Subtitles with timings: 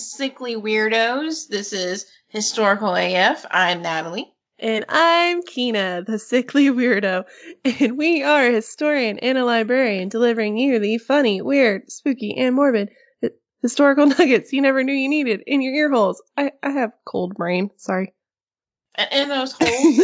[0.00, 1.48] sickly weirdos.
[1.48, 3.44] This is Historical AF.
[3.50, 4.32] I'm Natalie.
[4.58, 7.24] And I'm Kina, the sickly weirdo.
[7.64, 12.54] And we are a historian and a librarian delivering you the funny, weird, spooky, and
[12.54, 12.90] morbid
[13.22, 13.30] hi-
[13.62, 16.22] historical nuggets you never knew you needed in your ear holes.
[16.36, 17.70] I, I have cold brain.
[17.76, 18.12] Sorry.
[18.94, 19.96] And in those holes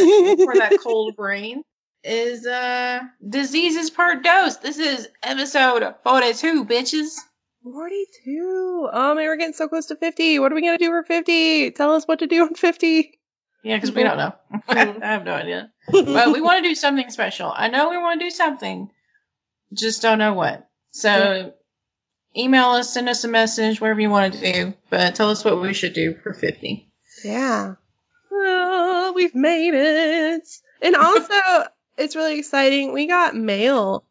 [0.43, 1.63] for that cold brain
[2.03, 4.57] is uh diseases per dose.
[4.57, 7.17] This is episode 42, bitches.
[7.63, 8.89] 42.
[8.91, 10.39] Oh man, we're getting so close to 50.
[10.39, 11.71] What are we going to do for 50?
[11.71, 13.19] Tell us what to do on 50.
[13.63, 14.33] Yeah, because we don't know.
[14.67, 15.01] I mm-hmm.
[15.01, 15.71] have no idea.
[15.91, 17.51] But we want to do something special.
[17.53, 18.89] I know we want to do something,
[19.73, 20.67] just don't know what.
[20.91, 22.39] So mm-hmm.
[22.39, 24.73] email us, send us a message, whatever you want to do.
[24.89, 26.89] But tell us what we should do for 50.
[27.23, 27.75] Yeah.
[28.31, 30.47] Oh, we've made it.
[30.81, 31.33] And also,
[31.97, 32.93] it's really exciting.
[32.93, 34.06] We got mail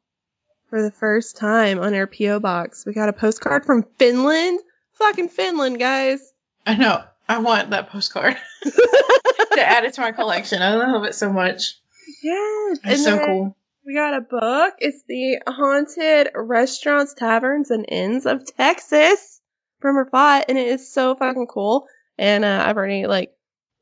[0.76, 2.38] for the first time on our P.O.
[2.38, 2.84] box.
[2.84, 4.60] We got a postcard from Finland.
[4.92, 6.20] Fucking Finland, guys.
[6.66, 7.02] I know.
[7.26, 10.60] I want that postcard to add it to my collection.
[10.60, 11.76] I love it so much.
[12.22, 12.78] Yes.
[12.84, 13.56] It's so cool.
[13.86, 14.74] We got a book.
[14.80, 19.40] It's the Haunted Restaurants, Taverns, and Inns of Texas
[19.80, 21.86] from Rafat, and it is so fucking cool.
[22.18, 23.34] And uh, I've already, like,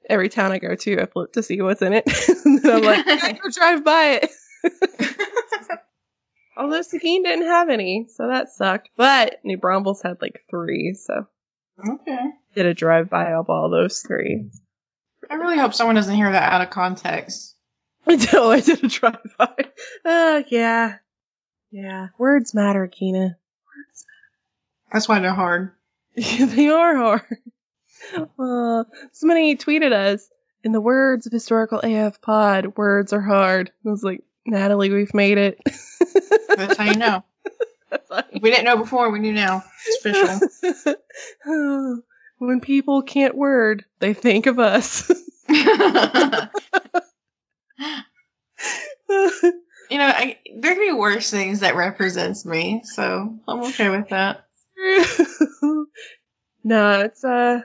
[0.09, 2.05] every town I go to, I flip to see what's in it.
[2.45, 4.31] and I'm like, I go drive by it.
[6.57, 8.91] Although Seguin didn't have any, so that sucked.
[8.97, 11.27] But New Braunfels had like three, so
[11.89, 12.31] Okay.
[12.55, 14.51] did a drive by of all those three.
[15.29, 17.57] I really hope someone doesn't hear that out of context.
[18.07, 19.55] Until I did a drive by.
[20.05, 20.97] Uh, yeah.
[21.71, 22.09] Yeah.
[22.19, 23.37] Words matter, Keena.
[24.93, 25.73] That's why they're hard.
[26.17, 27.23] they are hard.
[28.39, 30.29] Uh, somebody tweeted us,
[30.63, 33.73] in the words of historical AF pod, words are hard.
[33.85, 35.61] I was like, Natalie, we've made it.
[36.57, 37.25] That's how you know.
[38.41, 39.65] We didn't know before, we knew now.
[39.87, 40.41] It's official.
[42.39, 45.09] when people can't word, they think of us.
[45.49, 45.57] you
[49.99, 54.47] know, I, there can be worse things that represents me, so I'm okay with that.
[56.65, 57.61] no, it's uh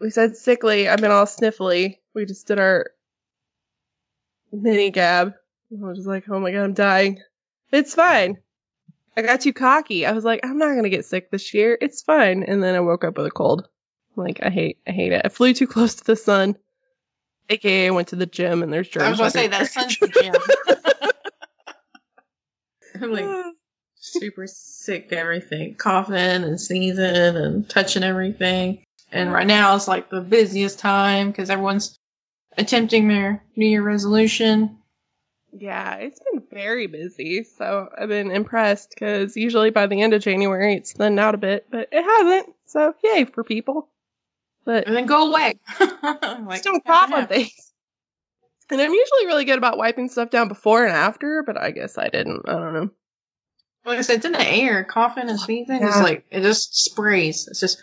[0.00, 1.96] we said sickly, I've been all sniffly.
[2.14, 2.86] We just did our
[4.52, 5.34] mini gab.
[5.72, 7.20] I was just like, oh my god, I'm dying.
[7.72, 8.38] It's fine.
[9.16, 10.06] I got too cocky.
[10.06, 11.76] I was like, I'm not gonna get sick this year.
[11.80, 12.44] It's fine.
[12.44, 13.68] And then I woke up with a cold.
[14.16, 15.22] Like, I hate I hate it.
[15.24, 16.56] I flew too close to the sun.
[17.50, 19.06] AKA I went to the gym and there's germs.
[19.06, 20.34] I was gonna say that sun's the gym.
[23.02, 23.54] I'm like
[23.96, 28.84] super sick to everything, coughing and sneezing and touching everything.
[29.10, 31.98] And right now it's like the busiest time because everyone's
[32.56, 34.77] attempting their New Year resolution.
[35.52, 40.22] Yeah, it's been very busy, so I've been impressed because usually by the end of
[40.22, 42.54] January it's thinned out a bit, but it hasn't.
[42.66, 43.88] So yay for people.
[44.64, 45.58] But and then go away.
[45.80, 47.26] like, cough on yeah.
[47.26, 47.72] things.
[48.70, 51.96] And I'm usually really good about wiping stuff down before and after, but I guess
[51.96, 52.46] I didn't.
[52.46, 52.90] I don't know.
[53.86, 54.84] Like I said, it's in the air.
[54.84, 55.82] Coughing and sneezing.
[55.82, 56.02] It's Yeah.
[56.02, 57.48] like it just sprays.
[57.48, 57.82] It's just.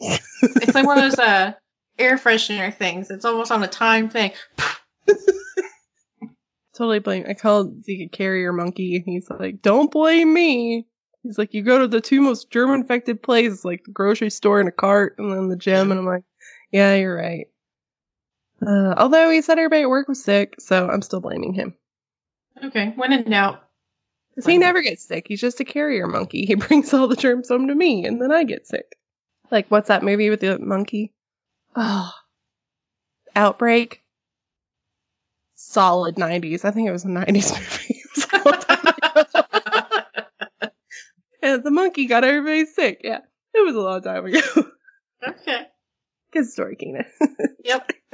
[0.00, 1.52] it's like one of those uh,
[1.96, 3.10] air freshener things.
[3.10, 4.32] It's almost on a time thing.
[6.74, 7.26] Totally blame.
[7.28, 10.86] I called a carrier monkey, and he's like, "Don't blame me."
[11.22, 14.58] He's like, "You go to the two most germ infected places, like the grocery store
[14.58, 16.24] and a cart, and then the gym." And I'm like,
[16.70, 17.48] "Yeah, you're right."
[18.66, 21.74] Uh, although he said everybody at work was sick, so I'm still blaming him.
[22.64, 23.62] Okay, when in doubt.
[24.34, 25.26] Because he never gets sick.
[25.28, 26.46] He's just a carrier monkey.
[26.46, 28.96] He brings all the germs home to me, and then I get sick.
[29.50, 31.12] Like, what's that movie with the monkey?
[31.76, 32.10] Oh.
[33.36, 34.02] Outbreak?
[35.72, 36.64] Solid 90s.
[36.66, 38.02] I think it was a 90s movie.
[38.04, 38.86] It was a long time
[40.62, 40.68] ago.
[41.42, 43.00] and the monkey got everybody sick.
[43.02, 43.20] Yeah.
[43.54, 44.40] It was a long time ago.
[45.26, 45.66] okay.
[46.32, 47.04] Good story, Keena.
[47.64, 47.90] Yep.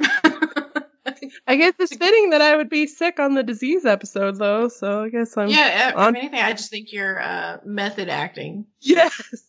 [1.47, 5.03] I guess it's fitting that I would be sick on the disease episode, though, so
[5.03, 5.49] I guess I'm.
[5.49, 5.89] yeah.
[5.89, 8.67] If on- anything, I just think you're uh, method acting.
[8.79, 9.43] Yes!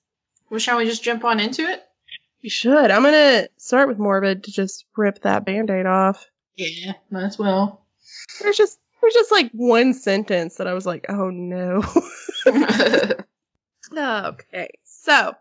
[0.49, 1.81] Well, shall we just jump on into it?
[2.43, 2.91] We should.
[2.91, 6.27] I'm gonna start with morbid to just rip that band-aid off.
[6.57, 7.80] Yeah, might as well.
[8.41, 11.83] There's just there's just like one sentence that I was like, oh no.
[13.97, 15.35] okay, so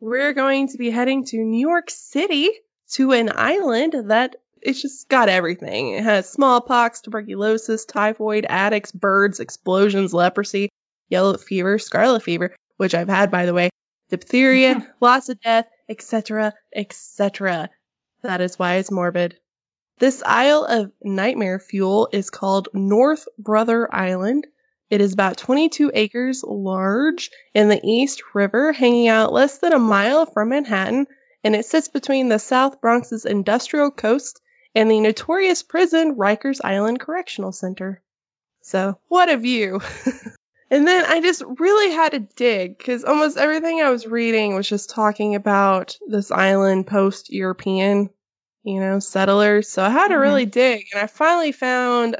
[0.00, 2.50] we're going to be heading to New York City
[2.92, 5.90] to an island that it's just got everything.
[5.90, 10.68] It has smallpox, tuberculosis, typhoid, addicts, birds, explosions, leprosy,
[11.08, 13.70] yellow fever, scarlet fever, which I've had by the way,
[14.10, 17.70] diphtheria, lots of death, etc., etc.
[18.22, 19.38] That is why it's morbid.
[19.98, 24.46] This Isle of Nightmare Fuel is called North Brother Island,
[24.90, 29.78] It is about 22 acres large in the East River, hanging out less than a
[29.78, 31.06] mile from Manhattan,
[31.42, 34.42] and it sits between the South Bronx's industrial coast
[34.74, 38.02] and the notorious prison Rikers Island Correctional Center.
[38.60, 39.80] So, what a view!
[40.70, 44.68] and then I just really had to dig because almost everything I was reading was
[44.68, 48.10] just talking about this island post European,
[48.66, 49.68] you know, settlers.
[49.68, 50.20] So I had to Mhm.
[50.20, 52.16] really dig, and I finally found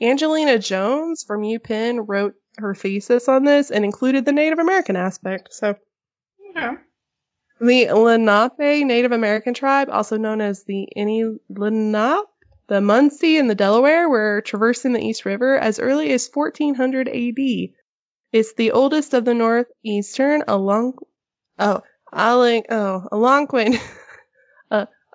[0.00, 5.52] Angelina Jones from UPenn wrote her thesis on this and included the Native American aspect.
[5.52, 5.76] So
[6.50, 6.76] Okay.
[7.60, 12.26] the Lenape Native American tribe, also known as the Lenni Lenape,
[12.68, 17.74] the Munsee and the Delaware, were traversing the East River as early as 1400 AD.
[18.32, 20.98] It's the oldest of the northeastern along,
[21.58, 21.82] oh,
[22.12, 23.78] Alang, oh, Algonquin,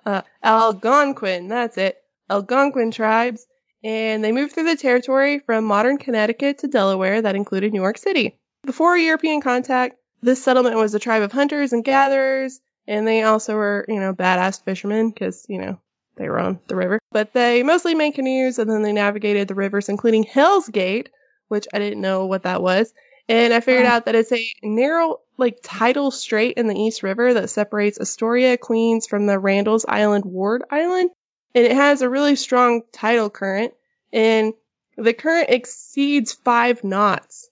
[0.06, 1.98] uh, Algonquin, that's it,
[2.30, 3.46] Algonquin tribes,
[3.84, 7.98] and they moved through the territory from modern Connecticut to Delaware that included New York
[7.98, 8.38] City.
[8.64, 13.54] Before European contact, this settlement was a tribe of hunters and gatherers, and they also
[13.54, 15.78] were, you know, badass fishermen because, you know,
[16.16, 16.98] they were on the river.
[17.12, 21.10] But they mostly made canoes and then they navigated the rivers, including Hell's Gate,
[21.46, 22.92] which I didn't know what that was.
[23.28, 23.90] And I figured Oh.
[23.90, 28.56] out that it's a narrow, like, tidal strait in the East River that separates Astoria,
[28.58, 31.10] Queens from the Randall's Island, Ward Island.
[31.54, 33.72] And it has a really strong tidal current.
[34.12, 34.52] And
[34.96, 37.48] the current exceeds five knots,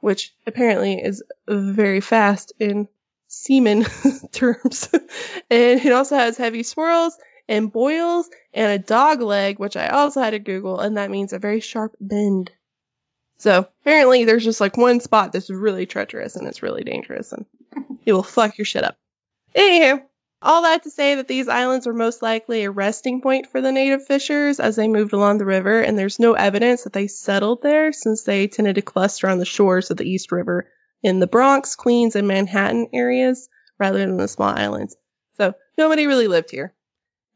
[0.00, 2.88] which apparently is very fast in
[3.28, 3.84] seaman
[4.32, 4.88] terms.
[4.92, 7.16] and it also has heavy swirls
[7.48, 11.32] and boils and a dog leg, which I also had to Google, and that means
[11.32, 12.50] a very sharp bend.
[13.40, 17.46] So apparently there's just like one spot that's really treacherous and it's really dangerous and
[18.04, 18.98] it will fuck your shit up.
[19.56, 20.02] Anywho,
[20.42, 23.72] all that to say that these islands were most likely a resting point for the
[23.72, 27.62] native fishers as they moved along the river, and there's no evidence that they settled
[27.62, 30.70] there since they tended to cluster on the shores of the East River
[31.02, 33.48] in the Bronx, Queens, and Manhattan areas
[33.78, 34.96] rather than the small islands.
[35.38, 36.74] So nobody really lived here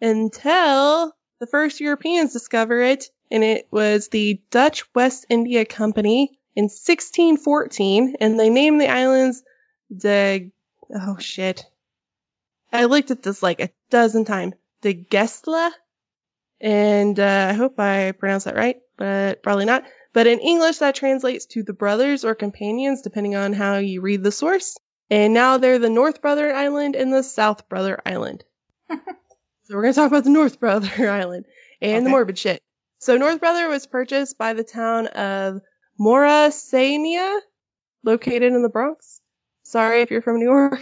[0.02, 6.64] until the first Europeans discover it, and it was the Dutch West India Company in
[6.64, 9.42] 1614, and they named the islands
[9.90, 10.50] the
[10.94, 11.64] oh shit.
[12.72, 14.54] I looked at this like a dozen times.
[14.82, 15.70] The Gestla,
[16.60, 19.84] and uh, I hope I pronounced that right, but probably not.
[20.12, 24.22] But in English, that translates to the brothers or companions, depending on how you read
[24.22, 24.76] the source.
[25.10, 28.44] And now they're the North Brother Island and the South Brother Island.
[28.88, 28.96] so
[29.70, 31.46] we're going to talk about the North Brother Island
[31.80, 32.62] and the morbid shit.
[33.04, 35.60] So North Brother was purchased by the town of
[36.00, 37.38] Morrisania,
[38.02, 39.20] located in the Bronx.
[39.62, 40.80] Sorry if you're from New York.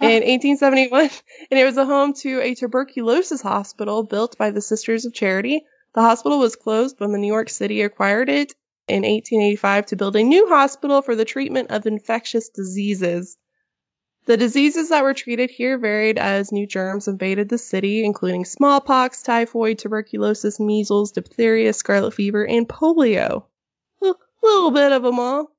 [0.00, 1.10] in 1871,
[1.50, 5.66] and it was a home to a tuberculosis hospital built by the Sisters of Charity.
[5.94, 8.54] The hospital was closed when the New York City acquired it
[8.88, 13.36] in 1885 to build a new hospital for the treatment of infectious diseases.
[14.24, 19.22] The diseases that were treated here varied as new germs invaded the city, including smallpox,
[19.22, 23.44] typhoid, tuberculosis, measles, diphtheria, scarlet fever, and polio.
[24.00, 25.50] A little bit of them all.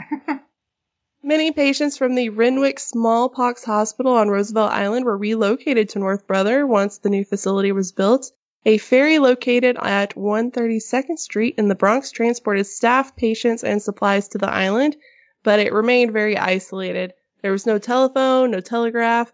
[1.22, 6.66] Many patients from the Renwick Smallpox Hospital on Roosevelt Island were relocated to North Brother
[6.66, 8.32] once the new facility was built.
[8.64, 14.38] A ferry located at 132nd Street in the Bronx transported staff, patients, and supplies to
[14.38, 14.96] the island,
[15.42, 17.14] but it remained very isolated.
[17.42, 19.32] There was no telephone, no telegraph,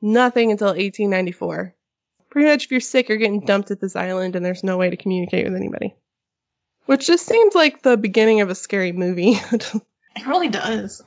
[0.00, 1.74] nothing until 1894.
[2.30, 4.90] Pretty much if you're sick, you're getting dumped at this island and there's no way
[4.90, 5.94] to communicate with anybody.
[6.86, 9.38] Which just seems like the beginning of a scary movie.
[10.16, 11.00] It really does.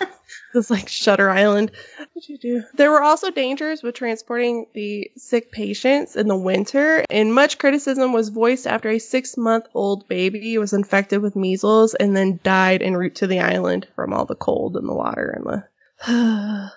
[0.54, 1.70] this like Shutter Island.
[2.74, 8.12] There were also dangers with transporting the sick patients in the winter, and much criticism
[8.12, 12.82] was voiced after a six month old baby was infected with measles and then died
[12.82, 15.64] en route to the island from all the cold and the water and the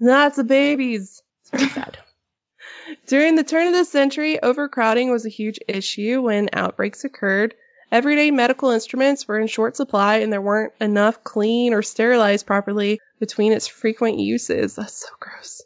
[0.00, 1.22] lots of babies.
[1.42, 1.98] It's very sad.
[3.06, 7.54] During the turn of the century, overcrowding was a huge issue when outbreaks occurred.
[7.90, 13.00] Everyday medical instruments were in short supply and there weren't enough clean or sterilized properly
[13.20, 14.74] between its frequent uses.
[14.74, 15.62] That's so gross.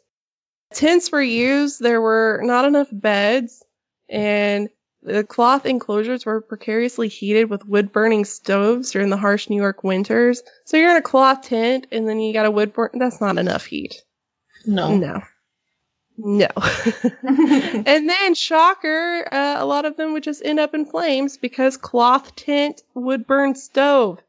[0.73, 3.63] Tents were used, there were not enough beds,
[4.07, 4.69] and
[5.03, 9.83] the cloth enclosures were precariously heated with wood burning stoves during the harsh New York
[9.83, 10.43] winters.
[10.65, 12.91] So you're in a cloth tent and then you got a wood burn.
[12.93, 14.03] That's not enough heat.
[14.65, 14.95] No.
[14.95, 15.21] No.
[16.17, 16.49] No.
[17.23, 21.77] and then, shocker, uh, a lot of them would just end up in flames because
[21.77, 24.19] cloth tent wood burn stove.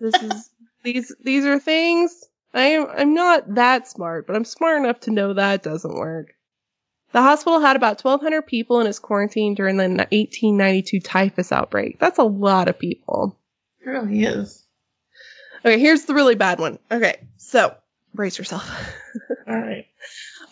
[0.00, 0.50] This is
[0.82, 5.10] these these are things I am I'm not that smart, but I'm smart enough to
[5.10, 6.34] know that doesn't work.
[7.12, 11.98] The hospital had about 1,200 people in its quarantine during the 1892 typhus outbreak.
[11.98, 13.36] That's a lot of people.
[13.80, 14.62] It really is.
[15.64, 16.78] Okay, here's the really bad one.
[16.90, 17.74] Okay, so
[18.14, 18.68] brace yourself.
[19.48, 19.86] All right.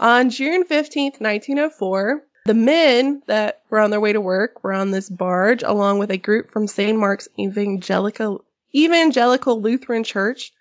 [0.01, 4.91] on June 15th, 1904, the men that were on their way to work were on
[4.91, 6.99] this barge along with a group from St.
[6.99, 8.45] Mark's Evangelical,
[8.75, 10.53] Evangelical Lutheran Church,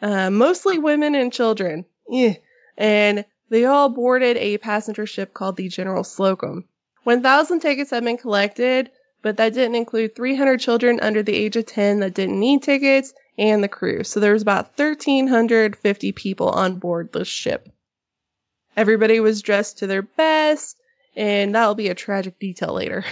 [0.00, 1.84] uh, mostly women and children.
[2.08, 2.34] Yeah.
[2.76, 3.24] And
[3.54, 6.64] they all boarded a passenger ship called the General Slocum.
[7.04, 8.90] 1,000 tickets had been collected,
[9.22, 13.14] but that didn't include 300 children under the age of 10 that didn't need tickets
[13.38, 14.02] and the crew.
[14.02, 17.68] So there was about 1,350 people on board the ship.
[18.76, 20.76] Everybody was dressed to their best,
[21.14, 23.04] and that'll be a tragic detail later.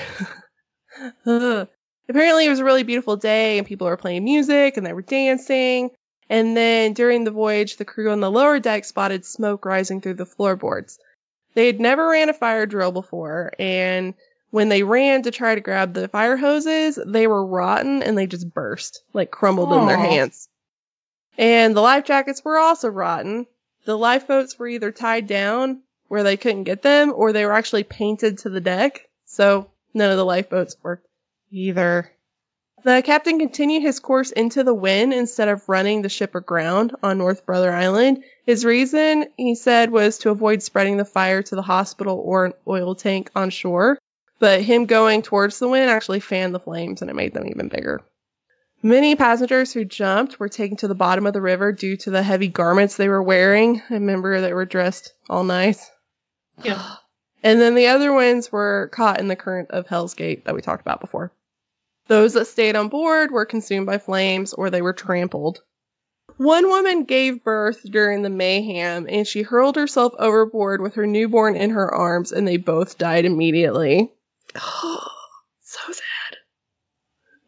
[1.25, 5.03] Apparently, it was a really beautiful day, and people were playing music and they were
[5.03, 5.93] dancing.
[6.29, 10.15] And then during the voyage, the crew on the lower deck spotted smoke rising through
[10.15, 10.99] the floorboards.
[11.55, 14.15] They had never ran a fire drill before, and
[14.51, 18.27] when they ran to try to grab the fire hoses, they were rotten and they
[18.27, 20.49] just burst, like crumbled in their hands.
[21.37, 23.47] And the life jackets were also rotten.
[23.85, 27.85] The lifeboats were either tied down where they couldn't get them, or they were actually
[27.85, 29.09] painted to the deck.
[29.25, 31.07] So none of the lifeboats worked
[31.51, 32.11] either.
[32.85, 37.19] The captain continued his course into the wind instead of running the ship aground on
[37.19, 38.25] North Brother Island.
[38.45, 42.55] His reason, he said, was to avoid spreading the fire to the hospital or an
[42.67, 43.99] oil tank on shore.
[44.41, 47.69] But him going towards the wind actually fanned the flames and it made them even
[47.69, 48.01] bigger.
[48.83, 52.25] Many passengers who jumped were taken to the bottom of the river due to the
[52.25, 53.81] heavy garments they were wearing.
[53.89, 55.89] I remember they were dressed all nice.
[56.65, 56.97] Yeah.
[57.45, 60.63] And then the other ones were caught in the current of Hell's Gate that we
[60.63, 61.31] talked about before.
[62.09, 65.63] Those that stayed on board were consumed by flames or they were trampled.
[66.37, 71.57] One woman gave birth during the mayhem and she hurled herself overboard with her newborn
[71.57, 74.13] in her arms and they both died immediately.
[74.57, 75.09] Oh,
[75.63, 76.39] so sad.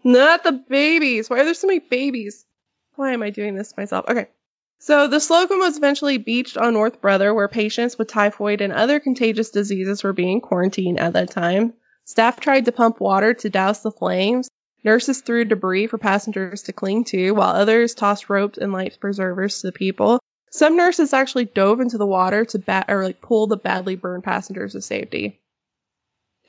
[0.04, 1.28] Not the babies.
[1.30, 2.44] Why are there so many babies?
[2.96, 4.04] Why am I doing this myself?
[4.08, 4.28] Okay.
[4.78, 9.00] So the Slocum was eventually beached on North Brother, where patients with typhoid and other
[9.00, 11.72] contagious diseases were being quarantined at that time.
[12.04, 14.48] Staff tried to pump water to douse the flames.
[14.84, 19.60] Nurses threw debris for passengers to cling to, while others tossed ropes and life preservers
[19.60, 20.20] to the people.
[20.50, 24.22] Some nurses actually dove into the water to bat or like pull the badly burned
[24.22, 25.40] passengers to safety.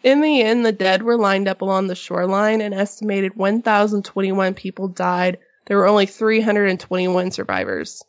[0.03, 2.61] In the end, the dead were lined up along the shoreline.
[2.61, 5.39] An estimated 1,021 people died.
[5.65, 8.03] There were only 321 survivors.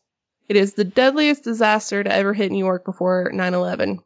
[0.49, 4.00] It is the deadliest disaster to ever hit New York before 9/11.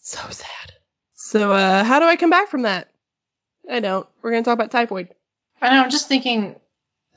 [0.00, 0.77] So sad.
[1.28, 2.88] So, uh, how do I come back from that?
[3.70, 4.08] I don't.
[4.22, 5.10] We're gonna talk about typhoid.
[5.60, 5.82] I know.
[5.82, 6.56] I'm just thinking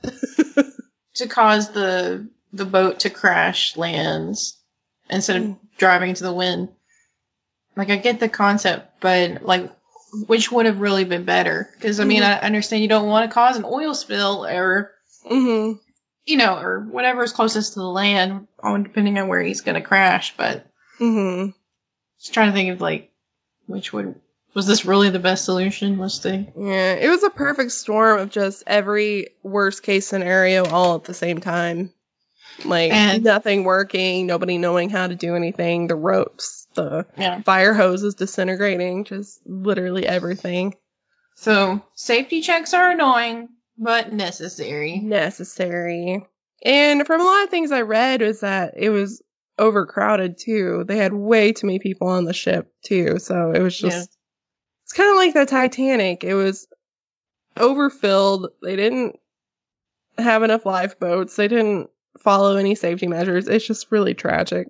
[1.14, 4.60] to cause the the boat to crash lands
[5.08, 5.58] instead of Mm.
[5.78, 6.68] driving into the wind.
[7.74, 9.72] Like I get the concept, but like
[10.26, 11.70] which would have really been better?
[11.74, 12.26] Because I mean, Mhm.
[12.26, 14.92] I understand you don't want to cause an oil spill or
[15.24, 15.78] Mm-hmm.
[16.26, 19.88] you know or whatever is closest to the land, depending on where he's going to
[19.88, 20.36] crash.
[20.36, 20.66] But
[21.00, 21.52] Mm-hmm.
[22.20, 23.10] just trying to think of like
[23.66, 24.14] which would
[24.54, 25.96] was this really the best solution?
[25.98, 30.96] Was the Yeah, it was a perfect storm of just every worst case scenario all
[30.96, 31.92] at the same time.
[32.64, 37.40] Like And- nothing working, nobody knowing how to do anything, the ropes, the yeah.
[37.42, 40.74] fire hoses disintegrating, just literally everything
[41.34, 44.98] So safety checks are annoying but necessary.
[44.98, 46.26] necessary.
[46.64, 49.22] And from a lot of things I read was that it was
[49.58, 50.84] overcrowded too.
[50.86, 54.04] They had way too many people on the ship too, so it was just Yeah.
[54.84, 56.24] it's kind of like the Titanic.
[56.24, 56.66] It was
[57.56, 58.48] overfilled.
[58.62, 59.18] They didn't
[60.18, 61.36] have enough lifeboats.
[61.36, 63.48] They didn't follow any safety measures.
[63.48, 64.68] It's just really tragic.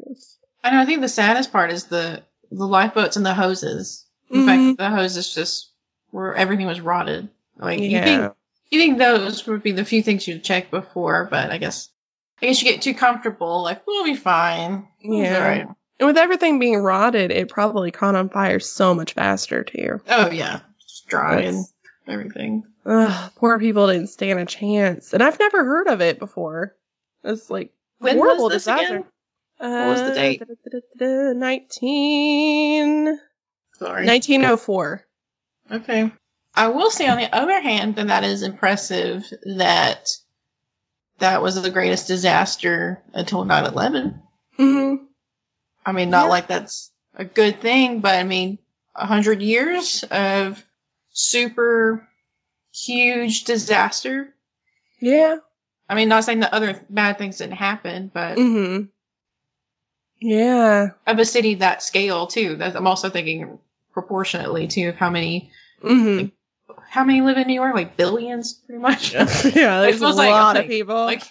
[0.65, 0.81] I know.
[0.81, 4.05] I think the saddest part is the the lifeboats and the hoses.
[4.31, 4.77] In fact Mhm.
[4.77, 5.71] that the hoses just
[6.11, 7.29] where everything was rotted.
[7.59, 8.33] Like you think
[8.71, 11.89] you think those would be the few things you'd check before, but I guess
[12.43, 13.63] I guess you get too comfortable.
[13.63, 14.89] Like we'll be fine.
[15.01, 15.39] Yeah.
[15.47, 15.69] right.
[16.01, 20.01] And with everything being rotted, it probably caught on fire so much faster too.
[20.09, 21.65] Oh yeah, just dry and
[22.09, 22.65] everything.
[22.85, 25.13] Ugh, poor people didn't stand a chance.
[25.15, 26.75] And I've never heard of it before.
[27.23, 28.97] It's like When horrible was this disaster.
[28.97, 29.05] again?
[29.59, 30.41] What was the Uh, date?
[30.41, 33.19] da-da-da-da-da, 19...
[33.79, 34.07] Sorry.
[34.07, 35.05] 1904.
[35.71, 36.11] Okay.
[36.55, 39.25] I will say, on the other hand, that that is impressive
[39.57, 40.09] that
[41.23, 44.23] that was the greatest disaster until 9 11.
[44.59, 45.05] Mm-hmm.
[45.87, 46.31] I mean, not Yeah.
[46.31, 48.59] like that's a good thing, but I mean,
[48.95, 50.63] a hundred years of
[51.13, 52.07] super
[52.75, 54.33] huge disaster.
[55.01, 55.37] Yeah.
[55.89, 58.85] I mean, not saying that other bad things didn't happen, but Mm-hmm.
[60.21, 60.91] Yeah.
[61.07, 62.57] of a city that scale too.
[62.57, 63.59] That's, I'm also thinking
[63.93, 65.51] proportionately too of how many
[65.83, 66.27] Mm-hmm.
[66.89, 67.75] How many live in New York?
[67.75, 69.15] Like billions, pretty much.
[69.15, 69.25] yeah,
[69.81, 71.05] there's a lot like- of like- people.
[71.05, 71.23] like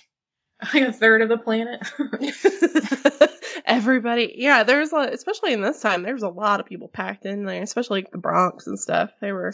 [0.74, 1.82] like a third of the planet.
[3.66, 7.26] Everybody, yeah, there's a, lot, especially in this time, there's a lot of people packed
[7.26, 9.12] in there, especially like the Bronx and stuff.
[9.22, 9.54] They were,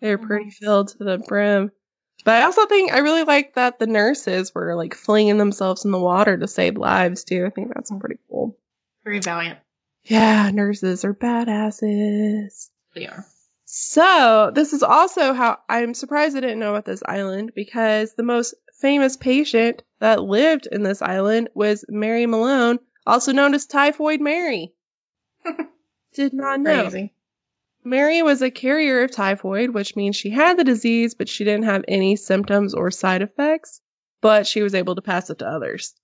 [0.00, 0.64] they were pretty mm-hmm.
[0.64, 1.70] filled to the brim.
[2.24, 5.90] But I also think I really like that the nurses were like flinging themselves in
[5.90, 7.46] the water to save lives too.
[7.46, 8.58] I think that's pretty cool.
[9.04, 9.58] Very valiant.
[10.04, 12.68] Yeah, nurses are badasses.
[12.94, 13.24] They are.
[13.72, 18.24] So, this is also how I'm surprised I didn't know about this island because the
[18.24, 24.20] most famous patient that lived in this island was Mary Malone, also known as Typhoid
[24.20, 24.74] Mary.
[26.14, 26.82] Did not know.
[26.82, 27.14] Crazy.
[27.84, 31.66] Mary was a carrier of typhoid, which means she had the disease, but she didn't
[31.66, 33.80] have any symptoms or side effects,
[34.20, 35.94] but she was able to pass it to others.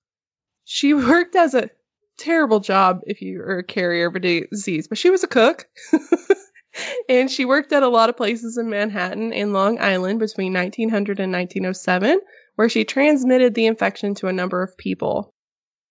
[0.64, 1.70] She worked as a
[2.16, 5.66] terrible job if you are a carrier of a disease, but she was a cook.
[7.08, 11.20] and she worked at a lot of places in Manhattan and Long Island between 1900
[11.20, 12.20] and 1907,
[12.56, 15.32] where she transmitted the infection to a number of people.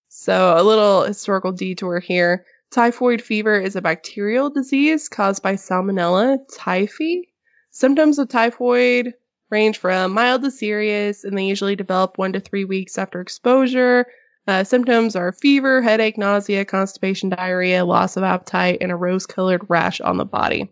[0.09, 2.45] So, a little historical detour here.
[2.71, 7.23] Typhoid fever is a bacterial disease caused by Salmonella typhi.
[7.71, 9.13] Symptoms of typhoid
[9.49, 14.07] range from mild to serious, and they usually develop one to three weeks after exposure.
[14.47, 19.65] Uh, symptoms are fever, headache, nausea, constipation, diarrhea, loss of appetite, and a rose colored
[19.69, 20.71] rash on the body.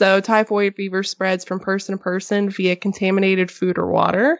[0.00, 4.38] So, typhoid fever spreads from person to person via contaminated food or water.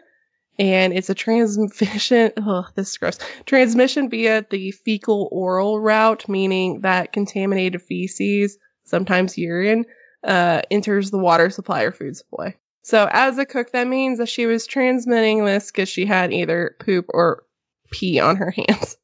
[0.57, 3.19] And it's a transmission, oh, this is gross.
[3.45, 9.85] Transmission via the fecal oral route, meaning that contaminated feces, sometimes urine,
[10.23, 12.55] uh, enters the water supply or food supply.
[12.81, 16.75] So, as a cook, that means that she was transmitting this because she had either
[16.79, 17.43] poop or
[17.91, 18.97] pee on her hands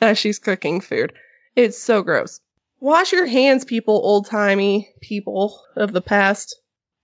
[0.00, 1.12] as she's cooking food.
[1.56, 2.40] It's so gross.
[2.80, 6.60] Wash your hands, people, old timey people of the past.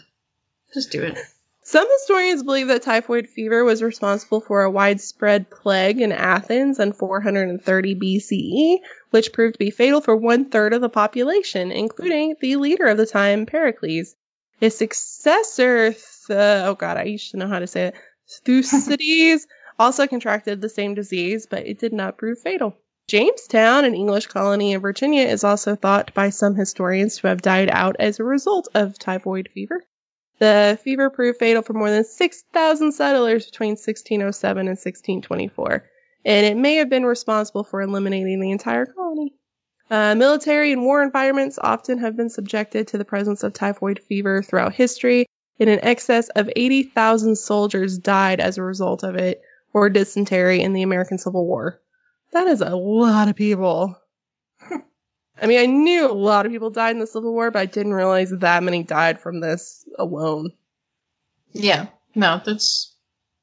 [0.73, 1.17] Just do it.
[1.65, 6.91] Some historians believe that typhoid fever was responsible for a widespread plague in Athens in
[6.91, 8.79] 430 BCE,
[9.11, 12.97] which proved to be fatal for one third of the population, including the leader of
[12.97, 14.13] the time, Pericles.
[14.59, 17.95] His successor, Th- oh god, I used to know how to say it,
[18.27, 19.47] Thucydides,
[19.79, 22.77] also contracted the same disease, but it did not prove fatal.
[23.07, 27.69] Jamestown, an English colony in Virginia, is also thought by some historians to have died
[27.69, 29.83] out as a result of typhoid fever.
[30.39, 35.89] The fever proved fatal for more than 6,000 settlers between 1607 and 1624,
[36.25, 39.35] and it may have been responsible for eliminating the entire colony.
[39.91, 44.41] Uh, military and war environments often have been subjected to the presence of typhoid fever
[44.41, 45.27] throughout history,
[45.59, 49.41] and in excess of 80,000 soldiers died as a result of it,
[49.73, 51.79] or dysentery in the American Civil War.
[52.31, 53.97] That is a lot of people.
[55.41, 57.65] I mean, I knew a lot of people died in the Civil War, but I
[57.65, 60.51] didn't realize that many died from this alone.
[61.51, 61.87] Yeah.
[62.15, 62.93] No, that's.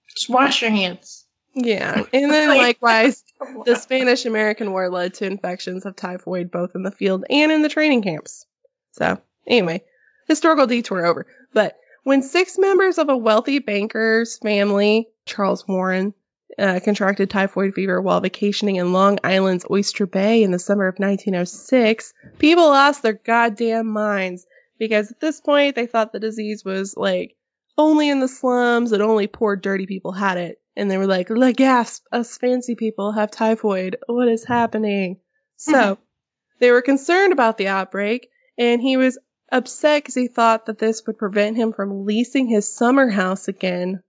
[0.08, 1.24] Just wash your hands.
[1.54, 2.02] Yeah.
[2.12, 3.22] And then likewise,
[3.64, 7.62] the Spanish American War led to infections of typhoid both in the field and in
[7.62, 8.44] the training camps.
[8.92, 9.82] So, anyway,
[10.26, 11.26] historical detour over.
[11.52, 16.14] But when six members of a wealthy banker's family, Charles Warren,
[16.58, 20.98] uh, contracted typhoid fever while vacationing in Long Island's Oyster Bay in the summer of
[20.98, 24.46] 1906, people lost their goddamn minds
[24.78, 27.36] because at this point they thought the disease was like
[27.78, 30.60] only in the slums and only poor, dirty people had it.
[30.76, 32.04] And they were like, "La gasp!
[32.12, 33.96] Us fancy people have typhoid.
[34.06, 35.18] What is happening?"
[35.56, 35.98] So
[36.58, 39.18] they were concerned about the outbreak, and he was
[39.50, 44.02] upset because he thought that this would prevent him from leasing his summer house again.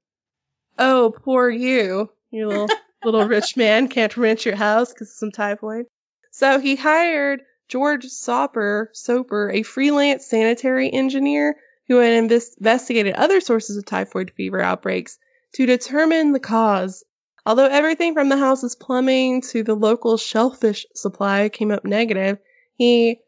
[0.78, 2.70] Oh, poor you, you little
[3.04, 5.86] little rich man can't rent your house because of some typhoid.
[6.32, 11.56] So he hired George Soper, Soper, a freelance sanitary engineer
[11.88, 15.18] who had inves- investigated other sources of typhoid fever outbreaks
[15.54, 17.04] to determine the cause.
[17.46, 22.38] Although everything from the house's plumbing to the local shellfish supply came up negative,
[22.76, 23.20] he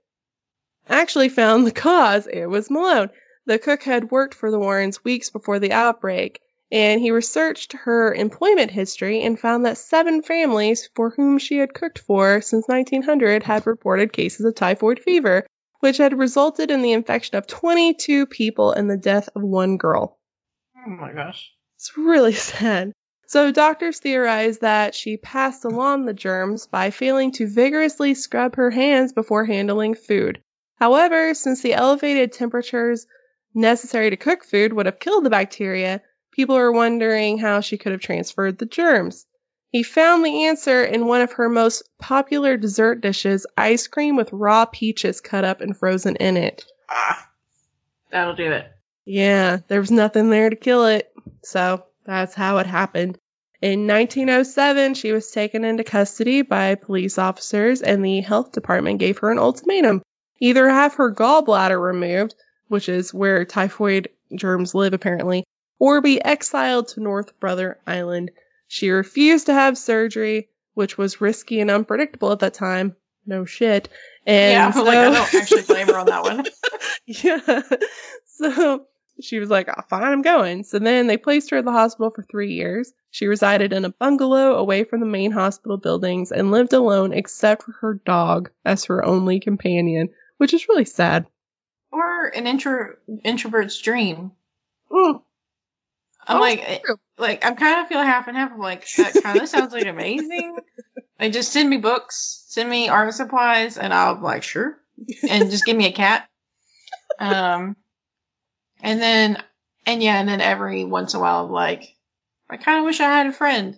[0.89, 2.27] actually found the cause.
[2.27, 3.09] It was Malone.
[3.45, 6.39] The cook had worked for the Warrens weeks before the outbreak,
[6.71, 11.73] and he researched her employment history and found that seven families for whom she had
[11.73, 15.45] cooked for since 1900 had reported cases of typhoid fever,
[15.81, 20.17] which had resulted in the infection of 22 people and the death of one girl.
[20.75, 21.51] Oh my gosh.
[21.75, 22.93] It's really sad.
[23.27, 28.69] So doctors theorize that she passed along the germs by failing to vigorously scrub her
[28.69, 30.41] hands before handling food.
[30.83, 33.07] However, since the elevated temperatures
[33.53, 36.01] necessary to cook food would have killed the bacteria,
[36.33, 39.25] people are wondering how she could have transferred the germs.
[39.69, 44.33] He found the answer in one of her most popular dessert dishes, ice cream with
[44.33, 46.65] raw peaches cut up and frozen in it.
[46.89, 47.29] Ah,
[48.11, 48.69] that'll do it.
[49.05, 51.09] Yeah, there was nothing there to kill it.
[51.43, 53.17] So that's how it happened.
[53.61, 59.19] In 1907, she was taken into custody by police officers, and the health department gave
[59.19, 60.01] her an ultimatum
[60.43, 62.35] either have her gallbladder removed,
[62.67, 65.45] which is where typhoid germs live apparently,
[65.79, 68.29] or be exiled to North Brother Island.
[68.67, 72.97] She refused to have surgery, which was risky and unpredictable at that time.
[73.25, 73.87] No shit.
[74.25, 76.45] And yeah, so, like I don't actually blame her on that one.
[77.05, 77.61] yeah.
[78.25, 78.85] So
[79.21, 80.63] she was like, oh, fine, I'm going.
[80.65, 82.91] So then they placed her at the hospital for three years.
[83.11, 87.63] She resided in a bungalow away from the main hospital buildings and lived alone except
[87.63, 91.25] for her dog as her only companion, which is really sad.
[91.91, 94.31] Or an intro introvert's dream.
[94.91, 95.21] Mm.
[96.25, 96.85] I'm Oh, like,
[97.17, 98.51] like I'm kind of feeling half and half.
[98.51, 100.57] I'm like, that kind of sounds like amazing.
[101.19, 104.77] Like, just send me books, send me art supplies, and I'll be like, sure,
[105.29, 106.27] and just give me a cat.
[107.19, 107.75] Um,
[108.81, 109.43] and then,
[109.85, 111.95] and yeah, and then every once in a while, I'm like,
[112.49, 113.77] I kind of wish I had a friend.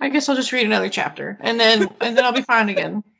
[0.00, 3.02] I guess I'll just read another chapter, and then, and then I'll be fine again.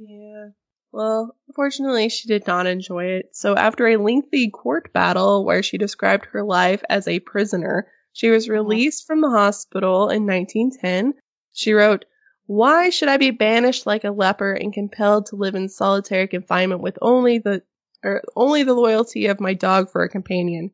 [0.00, 0.50] Yeah.
[0.98, 3.28] Well, unfortunately, she did not enjoy it.
[3.30, 8.30] So, after a lengthy court battle where she described her life as a prisoner, she
[8.30, 8.54] was uh-huh.
[8.54, 11.14] released from the hospital in 1910.
[11.52, 12.04] She wrote,
[12.46, 16.80] Why should I be banished like a leper and compelled to live in solitary confinement
[16.80, 17.62] with only the
[18.02, 20.72] or only the loyalty of my dog for a companion?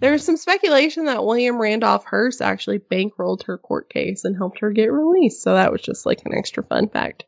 [0.00, 4.60] There is some speculation that William Randolph Hearst actually bankrolled her court case and helped
[4.60, 7.24] her get released, so that was just like an extra fun fact.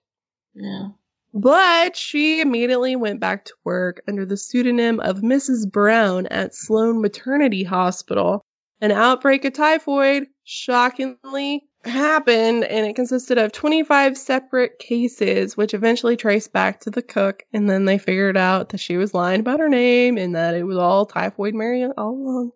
[0.54, 0.88] Yeah.
[1.34, 5.70] But she immediately went back to work under the pseudonym of Mrs.
[5.70, 8.44] Brown at Sloane Maternity Hospital.
[8.80, 16.16] An outbreak of typhoid shockingly happened, and it consisted of 25 separate cases, which eventually
[16.16, 17.44] traced back to the cook.
[17.52, 20.64] And then they figured out that she was lying about her name and that it
[20.64, 22.52] was all Typhoid Mary all along.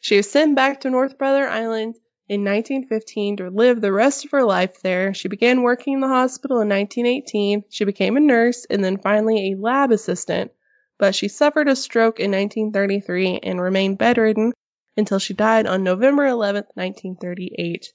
[0.00, 1.96] She was sent back to North Brother Island
[2.30, 5.12] in 1915 to live the rest of her life there.
[5.12, 7.64] She began working in the hospital in 1918.
[7.68, 10.52] She became a nurse and then finally a lab assistant.
[10.96, 14.52] But she suffered a stroke in 1933 and remained bedridden
[14.96, 17.92] until she died on November 11th, 1938.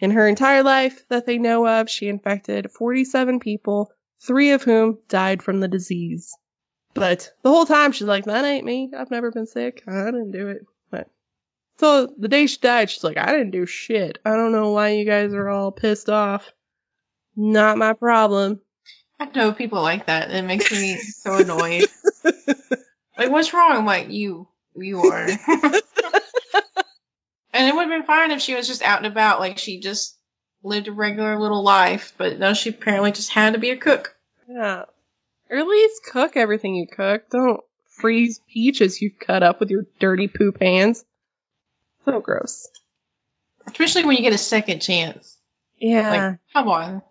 [0.00, 3.90] In her entire life that they know of, she infected 47 people,
[4.20, 6.36] three of whom died from the disease.
[6.92, 8.90] But the whole time she's like, that ain't me.
[8.94, 9.82] I've never been sick.
[9.88, 10.66] I didn't do it.
[11.80, 14.18] So the day she died, she's like, I didn't do shit.
[14.22, 16.52] I don't know why you guys are all pissed off.
[17.34, 18.60] Not my problem.
[19.18, 20.30] I know people like that.
[20.30, 21.86] It makes me so annoyed.
[23.18, 23.72] Like, what's wrong?
[23.72, 25.26] I'm like, you, you are.
[25.26, 25.38] and
[27.52, 30.16] it would have been fine if she was just out and about, like she just
[30.62, 32.14] lived a regular little life.
[32.16, 34.16] But no, she apparently just had to be a cook.
[34.48, 34.84] Yeah.
[35.50, 37.28] Or at least cook everything you cook.
[37.28, 41.04] Don't freeze peaches you've cut up with your dirty poop hands.
[42.04, 42.68] So gross.
[43.66, 45.36] Especially when you get a second chance.
[45.78, 46.10] Yeah.
[46.10, 47.02] Like, come on.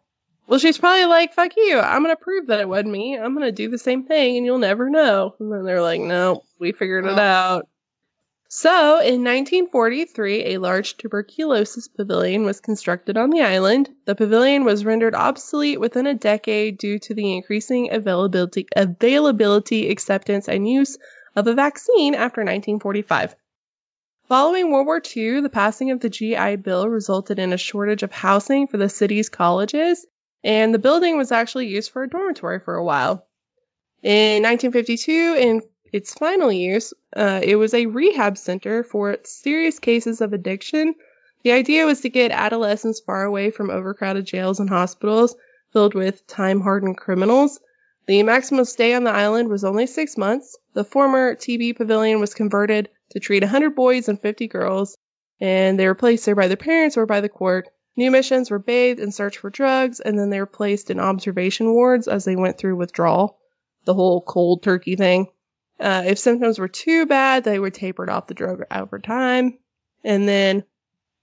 [0.47, 1.79] well, she's probably like, fuck you.
[1.79, 3.17] I'm going to prove that it wasn't me.
[3.17, 5.35] I'm going to do the same thing and you'll never know.
[5.39, 7.21] And then they're like, no, we figured it Oh.
[7.21, 7.67] out.
[8.51, 13.89] So, in 1943, a large tuberculosis pavilion was constructed on the island.
[14.05, 20.47] The pavilion was rendered obsolete within a decade due to the increasing availability, availability, acceptance,
[20.47, 20.97] and use
[21.35, 23.35] of a vaccine after 1945.
[24.29, 28.11] Following World War II, the passing of the GI Bill resulted in a shortage of
[28.11, 30.05] housing for the city's colleges,
[30.43, 33.25] and the building was actually used for a dormitory for a while.
[34.03, 35.61] In 1952, in
[35.91, 40.93] its final use, uh, it was a rehab center for serious cases of addiction.
[41.41, 45.35] The idea was to get adolescents far away from overcrowded jails and hospitals
[45.73, 47.59] filled with time hardened criminals.
[48.05, 50.55] The maximum stay on the island was only six months.
[50.73, 54.97] The former TB pavilion was converted to treat 100 boys and 50 girls,
[55.39, 57.69] and they were placed there by their parents or by the court.
[57.95, 61.73] New missions were bathed and searched for drugs, and then they were placed in observation
[61.73, 63.37] wards as they went through withdrawal,
[63.85, 65.27] the whole cold turkey thing.
[65.79, 69.57] Uh, if symptoms were too bad, they were tapered off the drug over time.
[70.03, 70.63] And then,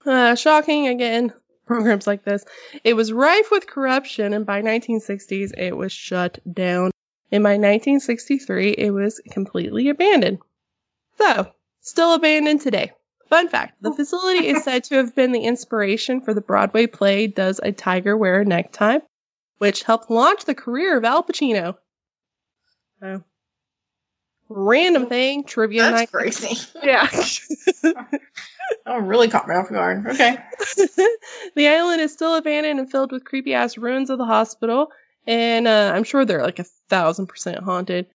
[0.04, 1.32] uh, shocking again,
[1.66, 2.44] programs like this,
[2.84, 6.90] it was rife with corruption, and by 1960s, it was shut down.
[7.32, 10.38] And by 1963, it was completely abandoned.
[11.18, 11.50] So,
[11.86, 12.92] still abandoned today.
[13.28, 17.26] Fun fact the facility is said to have been the inspiration for the Broadway play
[17.26, 18.98] Does a Tiger Wear a Necktie,
[19.58, 21.76] which helped launch the career of Al Pacino.
[23.00, 23.24] So,
[24.48, 26.08] random thing, trivia night.
[26.12, 26.78] That's crazy.
[26.82, 27.08] Yeah.
[28.84, 30.06] Oh, really caught me off guard.
[30.08, 30.36] Okay.
[31.54, 34.90] the island is still abandoned and filled with creepy ass ruins of the hospital,
[35.24, 38.06] and uh, I'm sure they're like a thousand percent haunted.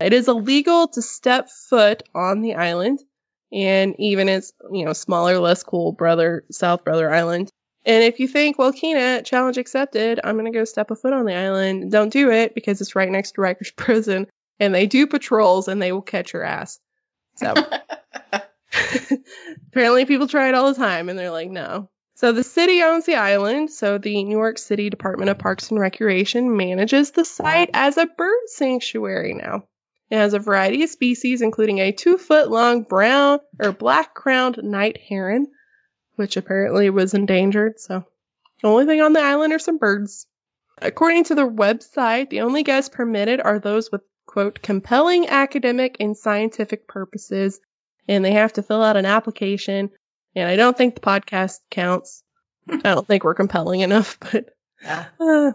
[0.00, 3.00] It is illegal to step foot on the island,
[3.52, 7.50] and even its you know smaller, less cool brother South Brother Island.
[7.84, 11.24] And if you think, well, Kina, challenge accepted, I'm gonna go step a foot on
[11.24, 14.26] the island, don't do it because it's right next to Rikers Prison,
[14.60, 16.78] and they do patrols and they will catch your ass.
[17.36, 17.54] So
[19.68, 21.88] apparently people try it all the time and they're like, no.
[22.16, 25.78] So the city owns the island, so the New York City Department of Parks and
[25.78, 29.62] Recreation manages the site as a bird sanctuary now.
[30.10, 34.58] It has a variety of species, including a two foot long brown or black crowned
[34.62, 35.48] night heron,
[36.16, 37.78] which apparently was endangered.
[37.78, 38.04] So
[38.62, 40.26] the only thing on the island are some birds.
[40.80, 46.16] According to the website, the only guests permitted are those with, quote, compelling academic and
[46.16, 47.60] scientific purposes,
[48.06, 49.90] and they have to fill out an application.
[50.34, 52.22] And I don't think the podcast counts.
[52.70, 54.46] I don't think we're compelling enough, but.
[54.82, 55.06] Yeah.
[55.20, 55.52] Uh.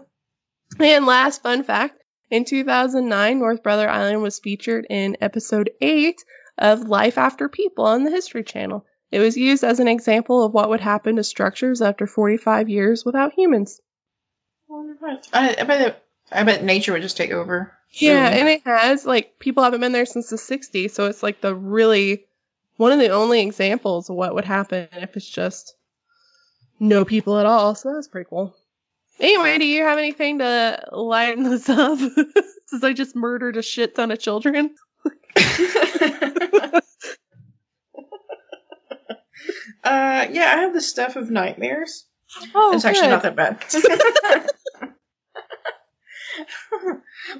[0.78, 6.24] And last fun fact in 2009, North Brother Island was featured in episode 8
[6.58, 8.84] of Life After People on the History Channel.
[9.10, 13.04] It was used as an example of what would happen to structures after 45 years
[13.04, 13.80] without humans.
[15.32, 17.72] I, I bet I bet nature would just take over.
[17.90, 21.40] Yeah, and it has like people haven't been there since the 60s, so it's like
[21.40, 22.24] the really
[22.76, 25.76] one of the only examples of what would happen if it's just
[26.80, 27.74] no people at all.
[27.76, 28.56] So that's pretty cool.
[29.20, 31.98] Anyway, do you have anything to lighten this up?
[32.66, 34.74] Since I just murdered a shit ton of children.
[35.36, 35.50] uh,
[39.84, 42.04] yeah, I have the stuff of nightmares.
[42.54, 43.10] Oh, it's actually good.
[43.10, 43.64] not that bad.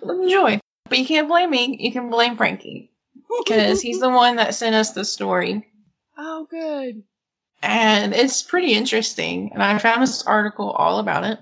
[0.02, 0.60] Enjoy.
[0.88, 1.76] But you can't blame me.
[1.80, 2.92] You can blame Frankie.
[3.44, 5.66] Because he's the one that sent us the story.
[6.16, 7.02] Oh, good.
[7.62, 9.50] And it's pretty interesting.
[9.52, 11.38] And I found this article all about it.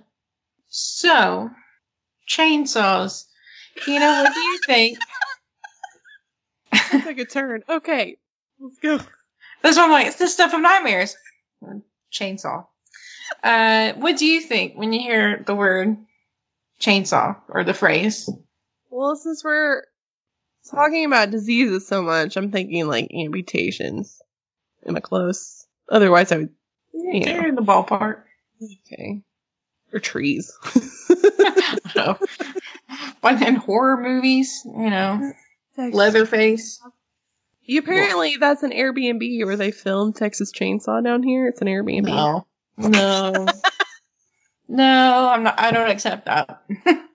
[0.75, 1.51] So,
[2.27, 3.27] chainsaws.
[3.87, 4.99] You know, what do you think?
[6.73, 7.63] That took a turn.
[7.69, 8.17] Okay,
[8.59, 8.99] let's go.
[9.63, 11.15] That's why I'm like, it's the stuff of nightmares.
[12.11, 12.67] Chainsaw.
[13.43, 15.99] Uh, what do you think when you hear the word
[16.81, 18.31] chainsaw or the phrase?
[18.91, 19.83] Well, since we're
[20.71, 24.21] talking about diseases so much, I'm thinking like amputations.
[24.87, 25.67] Am I close?
[25.91, 26.51] Otherwise, I would.
[26.95, 27.47] Yeah.
[27.47, 28.23] In the ballpark.
[28.63, 29.23] Okay.
[29.93, 30.57] Or trees.
[31.93, 32.19] so,
[33.23, 35.33] like in horror movies, you know,
[35.77, 36.81] Leatherface.
[37.65, 41.47] You apparently that's an Airbnb where they filmed Texas Chainsaw down here.
[41.47, 42.05] It's an Airbnb.
[42.07, 42.47] No,
[42.79, 43.47] no,
[44.69, 45.29] no.
[45.29, 45.61] I'm not.
[45.61, 46.63] I don't accept that.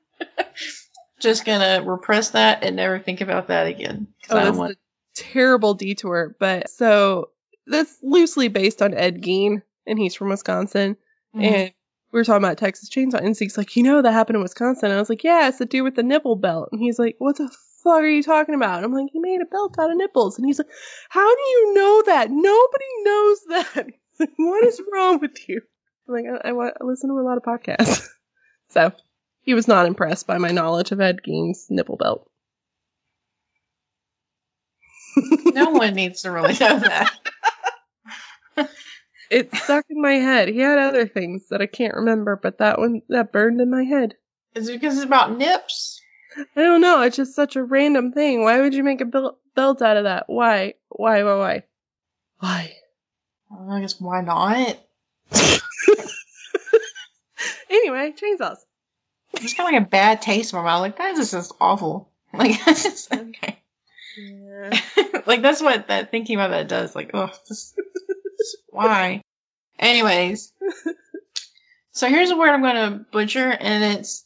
[1.20, 4.08] Just gonna repress that and never think about that again.
[4.22, 4.72] 'cause Oh, don't that's want.
[4.74, 4.78] a
[5.16, 6.36] terrible detour.
[6.40, 7.32] But so
[7.66, 10.96] that's loosely based on Ed Gein, and he's from Wisconsin.
[11.36, 11.44] Mhm.
[11.44, 11.72] And
[12.12, 14.92] we were talking about Texas Chainsaw, and Zeke's like, you know, that happened in Wisconsin.
[14.92, 16.70] I was like, yeah, it's the dude with the nipple belt.
[16.72, 17.50] And he's like, what the
[17.84, 18.84] fuck are you talking about?
[18.84, 20.38] I'm like, he made a belt out of nipples.
[20.38, 20.70] And he's like,
[21.10, 22.30] how do you know that?
[22.32, 23.88] Nobody knows that.
[24.20, 25.62] Like, what is wrong with you?
[26.08, 28.08] I'm like, I, I, I listen to a lot of podcasts.
[28.70, 28.92] so
[29.42, 32.28] he was not impressed by my knowledge of Ed Gein's nipple belt.
[35.46, 37.12] no one needs to really know that.
[39.30, 40.48] It stuck in my head.
[40.48, 43.84] He had other things that I can't remember, but that one that burned in my
[43.84, 44.16] head.
[44.56, 46.02] Is it because it's about nips?
[46.56, 47.02] I don't know.
[47.02, 48.44] It's just such a random thing.
[48.44, 50.26] Why would you make a bel- belt out of that?
[50.28, 50.76] Why?
[50.90, 51.24] Why?
[51.24, 51.64] Why?
[52.40, 52.74] Why?
[53.50, 53.78] Why?
[53.78, 54.78] I guess why not?
[57.70, 58.58] Anyway, chainsaws.
[59.34, 60.82] It's kind of like a bad taste in my mouth.
[60.82, 62.10] Like that is just awful.
[62.34, 63.58] Like that's just okay.
[64.18, 64.80] Yeah.
[65.26, 66.94] like that's what that thinking about that does.
[66.94, 67.80] Like, oh, just,
[68.70, 69.22] why?
[69.80, 70.52] Anyways,
[71.92, 74.26] so here's a word I'm gonna butcher, and it's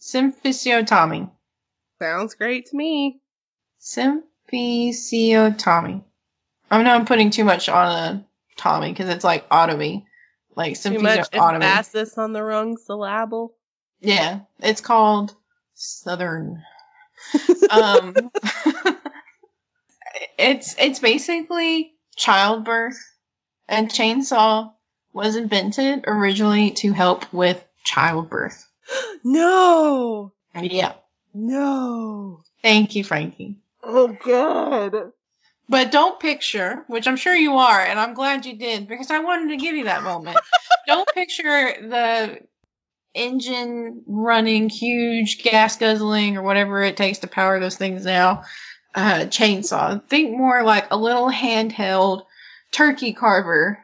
[0.00, 1.30] symphysiotomy.
[1.98, 3.20] Sounds great to me.
[3.80, 6.04] Symphysiotomy.
[6.70, 8.26] I know I'm putting too much on a
[8.56, 10.04] Tommy because it's like otomy,
[10.56, 11.62] like Too much symphysiotomy.
[11.62, 13.54] emphasis on the wrong syllable.
[14.00, 15.34] Yeah, it's called
[15.74, 16.62] Southern.
[17.70, 18.14] um,
[20.38, 22.98] it's it's basically childbirth,
[23.68, 24.72] and chainsaw
[25.12, 28.66] was invented originally to help with childbirth.
[29.24, 30.32] no.
[30.60, 30.92] Yeah,
[31.32, 32.42] No.
[32.62, 33.56] thank you, Frankie.
[33.82, 35.12] Oh god.
[35.68, 39.20] But don't picture, which I'm sure you are, and I'm glad you did because I
[39.20, 40.38] wanted to give you that moment.
[40.86, 42.40] don't picture the
[43.14, 48.42] engine running, huge gas guzzling, or whatever it takes to power those things now.
[48.94, 50.06] Uh, chainsaw.
[50.08, 52.24] Think more like a little handheld
[52.74, 53.78] turkey carver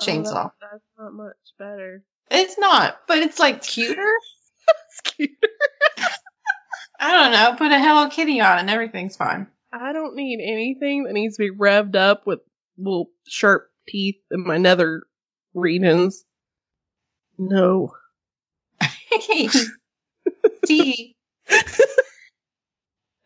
[0.00, 0.32] Oh, chainsaw.
[0.44, 2.04] that- that's not much better.
[2.30, 4.12] It's not, but it's like cuter.
[4.66, 5.30] That's cute.
[7.00, 7.54] I don't know.
[7.56, 9.46] Put a Hello Kitty on and everything's fine.
[9.72, 12.40] I don't need anything that needs to be revved up with
[12.76, 15.02] little sharp teeth in my nether
[15.54, 16.24] regions.
[17.38, 17.92] No.
[20.66, 21.16] See,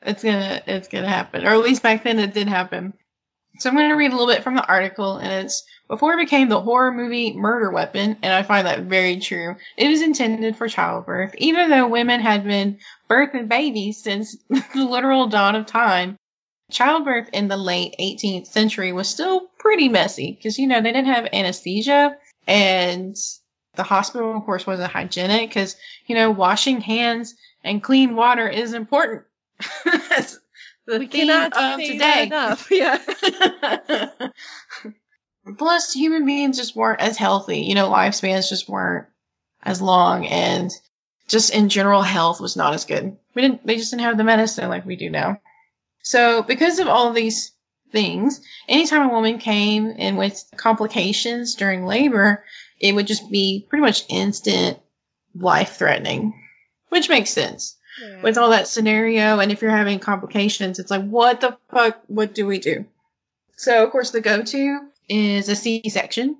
[0.02, 2.92] it's gonna it's gonna happen, or at least back then it did happen.
[3.58, 6.48] So I'm gonna read a little bit from the article, and it's before it became
[6.48, 9.56] the horror movie murder weapon, and I find that very true.
[9.76, 12.78] It was intended for childbirth, even though women had been
[13.10, 16.16] birthing babies since the literal dawn of time.
[16.70, 21.12] Childbirth in the late 18th century was still pretty messy because you know they didn't
[21.12, 23.14] have anesthesia and
[23.74, 28.72] the hospital of course wasn't hygienic because you know washing hands and clean water is
[28.72, 29.24] important
[30.86, 32.22] the We theme cannot of say today.
[32.26, 32.68] enough.
[32.70, 32.98] Yeah.
[35.58, 37.60] plus human beings just weren't as healthy.
[37.62, 39.06] You know lifespans just weren't
[39.62, 40.70] as long and
[41.28, 43.16] just in general health was not as good.
[43.34, 45.40] We didn't they just didn't have the medicine like we do now.
[46.02, 47.52] So because of all of these
[47.92, 52.42] things anytime a woman came in with complications during labor
[52.80, 54.78] it would just be pretty much instant
[55.34, 56.32] life threatening
[56.88, 57.76] which makes sense
[58.22, 62.34] with all that scenario and if you're having complications it's like what the fuck what
[62.34, 62.84] do we do
[63.56, 66.36] so of course the go-to is a c-section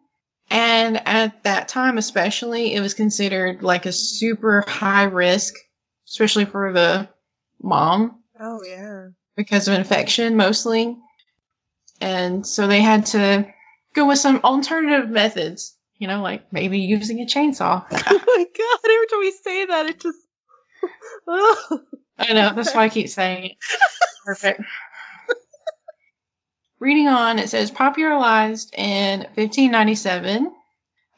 [0.50, 5.54] and at that time especially it was considered like a super high risk
[6.08, 7.08] especially for the
[7.62, 9.08] mom Oh yeah.
[9.36, 10.96] because of infection mostly
[12.00, 13.46] and so they had to
[13.94, 18.90] go with some alternative methods you know like maybe using a chainsaw Oh my god!
[18.90, 20.18] Every time we say that, it just.
[21.28, 23.56] I know, that's why I keep saying it.
[24.24, 24.62] Perfect.
[26.78, 30.52] Reading on, it says popularized in 1597.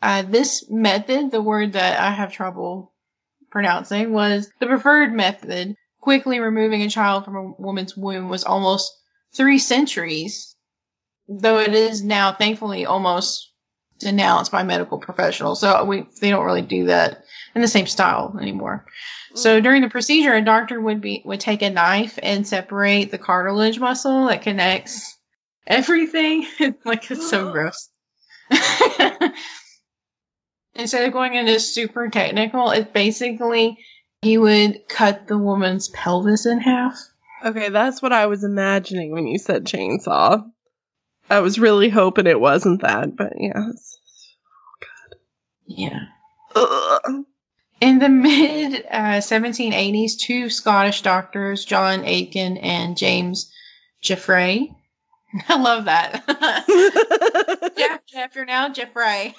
[0.03, 2.92] Uh, this method, the word that I have trouble
[3.50, 5.74] pronouncing, was the preferred method.
[6.00, 8.92] Quickly removing a child from a woman's womb was almost
[9.35, 10.55] three centuries,
[11.29, 13.50] though it is now thankfully almost
[14.05, 15.61] denounced by medical professionals.
[15.61, 18.87] So we they don't really do that in the same style anymore.
[19.35, 19.62] So mm.
[19.62, 23.81] during the procedure, a doctor would be would take a knife and separate the cartilage
[23.81, 25.19] muscle that connects
[25.67, 26.47] everything.
[26.85, 27.90] like it's so gross.
[30.77, 33.79] Instead of going into super technical, it's basically
[34.23, 36.99] he would cut the woman's pelvis in half.
[37.45, 40.43] Okay, that's what I was imagining when you said chainsaw.
[41.29, 43.71] I was really hoping it wasn't that, but yeah.
[45.68, 46.00] It's- Yeah.
[46.55, 47.24] Ugh.
[47.81, 53.50] In the mid uh, 1780s, two Scottish doctors, John Aitken and James
[54.03, 54.74] Jeffray.
[55.48, 56.22] I love that.
[57.77, 59.35] Jeff, Jeff, you're now Jeffrey.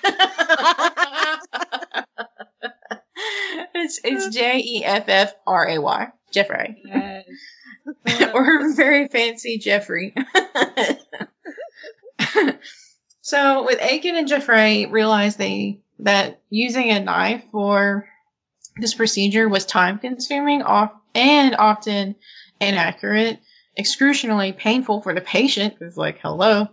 [3.73, 6.07] it's it's J E F F R A Y.
[6.31, 6.83] Jeffrey.
[8.33, 10.13] or very fancy Jeffrey.
[13.21, 18.07] so with Aitken and Jeffray realized they that using a knife for
[18.77, 22.15] this procedure was time consuming off and often
[22.59, 23.39] inaccurate,
[23.77, 26.67] excruciatingly painful for the patient, because like hello.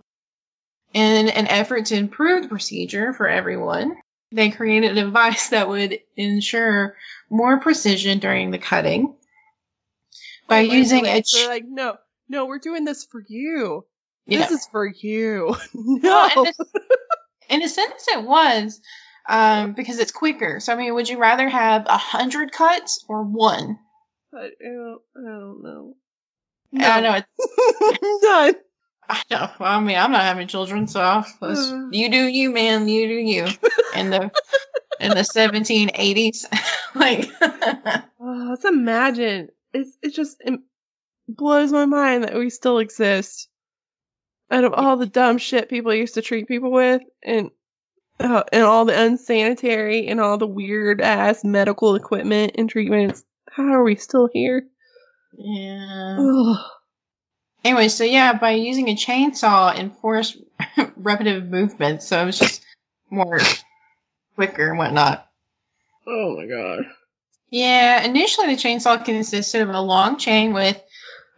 [0.93, 3.95] In an effort to improve the procedure for everyone,
[4.31, 6.95] they created a device that would ensure
[7.29, 9.15] more precision during the cutting
[10.47, 11.95] by wait, using a ch- they're like, no,
[12.29, 13.85] no, we're doing this for you.
[14.27, 14.39] yeah.
[14.39, 15.55] This is for you.
[15.73, 16.29] no.
[16.35, 16.83] Well, and this-
[17.49, 18.79] in a sense, it was
[19.27, 20.59] um, because it's quicker.
[20.59, 23.79] So I mean, would you rather have a hundred cuts or one?
[24.35, 25.95] I don't, I don't know.
[26.79, 27.13] I know.
[27.15, 28.55] It's, None.
[29.09, 29.49] I know.
[29.59, 31.87] Well, I mean, I'm not having children, so Uh.
[31.91, 32.87] you do you, man.
[32.87, 33.45] You do you.
[33.95, 34.31] In the
[34.99, 36.45] in the 1780s,
[36.95, 37.29] like
[38.19, 39.49] Oh, let's imagine.
[39.73, 40.59] It's it just it
[41.27, 43.49] blows my mind that we still exist.
[44.49, 47.49] Out of all the dumb shit people used to treat people with, and
[48.19, 53.63] uh, and all the unsanitary and all the weird ass medical equipment and treatments, how
[53.73, 54.67] are we still here?
[55.37, 56.17] yeah.
[56.19, 56.57] Ugh.
[57.63, 60.37] Anyway, so yeah, by using a chainsaw enforced
[60.97, 62.61] repetitive movements, so it was just
[63.09, 63.39] more
[64.35, 65.27] quicker and whatnot.
[66.05, 66.85] Oh my god.
[67.49, 70.81] Yeah, initially the chainsaw consisted of a long chain with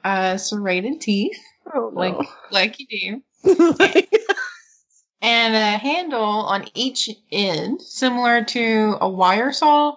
[0.03, 1.37] uh, serrated teeth,
[1.71, 1.99] Oh no.
[1.99, 3.53] like like you do,
[5.25, 9.95] and a handle on each end, similar to a wire saw.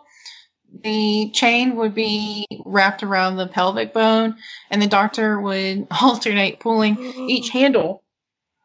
[0.83, 4.37] The chain would be wrapped around the pelvic bone,
[4.71, 6.99] and the doctor would alternate pulling
[7.29, 8.03] each handle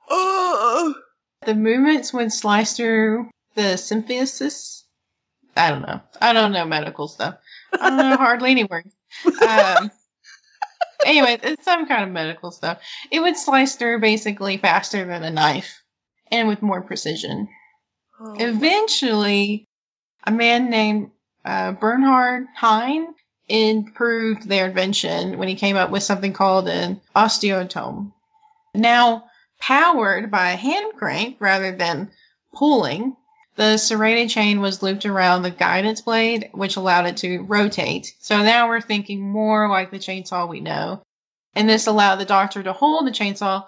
[0.10, 0.96] Oh.
[1.46, 4.84] the movements would slice through the symphysis.
[5.58, 6.02] I don't know.
[6.22, 7.36] I don't know medical stuff.
[7.74, 8.94] I don't know hardly any words.
[9.26, 9.92] Um,
[11.06, 12.80] anyway, it's some kind of medical stuff.
[13.12, 15.83] It would slice through basically faster than a knife
[16.34, 17.48] and with more precision.
[18.20, 18.36] Oh.
[18.40, 19.68] Eventually,
[20.26, 21.12] a man named
[21.46, 23.14] uh, Bernhard Heine
[23.48, 28.14] improved their invention when he came up with something called an osteotome.
[28.74, 29.26] Now,
[29.60, 32.10] powered by a hand crank rather than
[32.52, 33.16] pulling,
[33.56, 38.12] the serrated chain was looped around the guidance blade, which allowed it to rotate.
[38.22, 41.04] So now we're thinking more like the chainsaw we know.
[41.54, 43.66] And this allowed the doctor to hold the chainsaw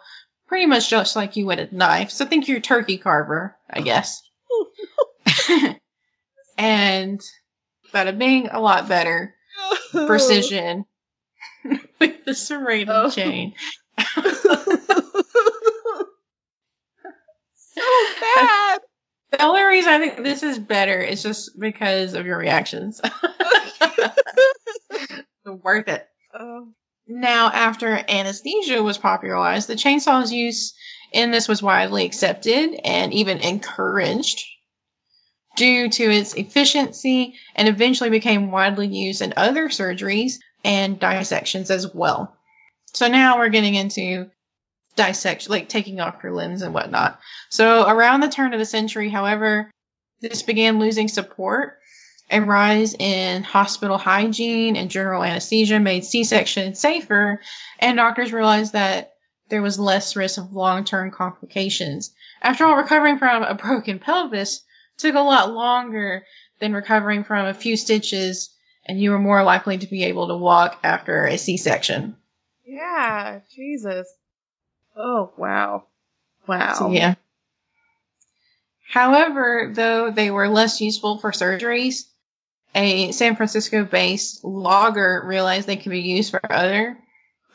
[0.47, 2.11] pretty much just like you would a knife.
[2.11, 3.83] So think your turkey carver, I oh.
[3.83, 4.21] guess.
[6.57, 7.21] and
[7.93, 9.35] bada bing, a lot better
[9.91, 10.85] precision
[11.99, 13.09] with the serrated Oh.
[13.09, 13.53] chain.
[14.13, 14.21] so
[18.21, 18.79] bad.
[19.31, 23.01] The only reason I think this is better is just because of your reactions.
[25.45, 26.07] Worth it.
[26.33, 26.67] Oh.
[27.08, 30.74] Now, after anesthesia was popularized, the chainsaw's use
[31.12, 34.43] in this was widely accepted and even encouraged
[35.56, 40.34] due to its efficiency and eventually became widely used in other surgeries
[40.64, 42.36] and dissections as well.
[42.93, 44.30] So now we're getting into
[44.95, 47.20] dissection, like taking off your limbs and whatnot.
[47.49, 49.70] So around the turn of the century, however,
[50.22, 51.78] this began losing support.
[52.32, 57.39] A rise in hospital hygiene and general anesthesia made C-section safer,
[57.80, 59.13] and doctors realized that
[59.49, 62.13] there was less risk of long-term complications.
[62.41, 64.63] After all, recovering from a broken pelvis
[64.97, 66.26] took a lot longer
[66.59, 68.49] than recovering from a few stitches,
[68.88, 72.15] and you were more likely to be able to walk after a C-section.
[72.65, 74.11] Yeah, Jesus.
[74.97, 75.84] Oh, wow.
[76.47, 76.73] Wow.
[76.73, 77.15] So, yeah.
[78.88, 82.05] However, though they were less useful for surgeries,
[82.76, 86.97] a San Francisco based logger realized they could be used for other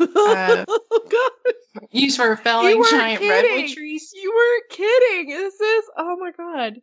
[0.01, 1.55] Uh, oh, God.
[1.91, 4.13] used for felling giant redwood trees.
[4.15, 5.31] You weren't kidding.
[5.31, 6.81] Is this oh my God.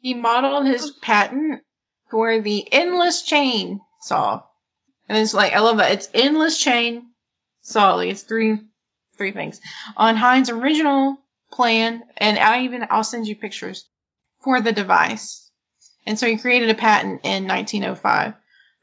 [0.00, 1.62] He modeled his patent
[2.10, 4.42] for the endless chain saw.
[5.08, 5.92] And it's like I love that.
[5.92, 7.10] It's endless chain
[7.62, 7.96] saw.
[7.96, 8.58] Like it's three
[9.16, 9.60] three things.
[9.96, 11.16] On Heine's original
[11.50, 13.84] plan, and I even I'll send you pictures
[14.42, 15.43] for the device.
[16.06, 18.34] And so he created a patent in 1905.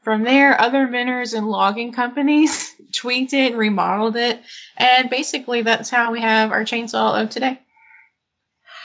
[0.02, 4.40] From there, other inventors and logging companies tweaked it and remodeled it.
[4.76, 7.60] And basically that's how we have our chainsaw of today.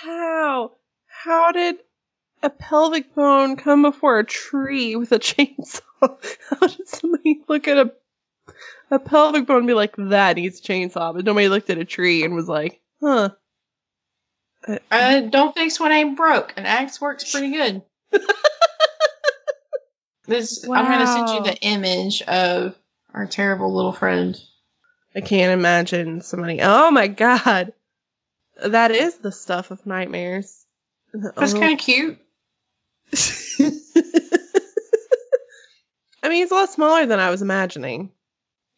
[0.03, 0.73] How?
[1.07, 1.77] How did
[2.43, 5.81] a pelvic bone come before a tree with a chainsaw?
[6.01, 7.91] How did somebody look at a
[8.89, 11.13] a pelvic bone and be like, that needs a chainsaw?
[11.13, 13.31] But nobody looked at a tree and was like, huh.
[14.67, 16.53] Uh, Uh, don't fix what ain't broke.
[16.55, 17.81] An axe works pretty good.
[20.27, 22.75] this I'm gonna send you the image of
[23.13, 24.39] our terrible little friend.
[25.15, 26.59] I can't imagine somebody.
[26.61, 27.73] Oh my god.
[28.63, 30.65] That is the stuff of nightmares.
[31.13, 31.59] That's Oh.
[31.59, 32.19] kind of cute.
[36.23, 38.11] I mean, it's a lot smaller than I was imagining.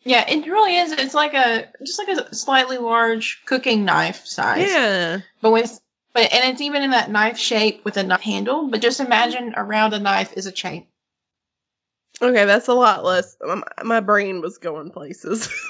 [0.04, 0.92] Yeah, it really is.
[0.94, 4.70] It's like a just like a slightly large cooking knife size.
[4.70, 5.20] Yeah.
[5.42, 5.80] But with
[6.14, 8.68] but and it's even in that knife shape with a knife handle.
[8.70, 10.88] But just imagine around a knife is a chain.
[12.22, 13.38] Okay, that's a lot less.
[13.42, 15.50] My, my brain was going places.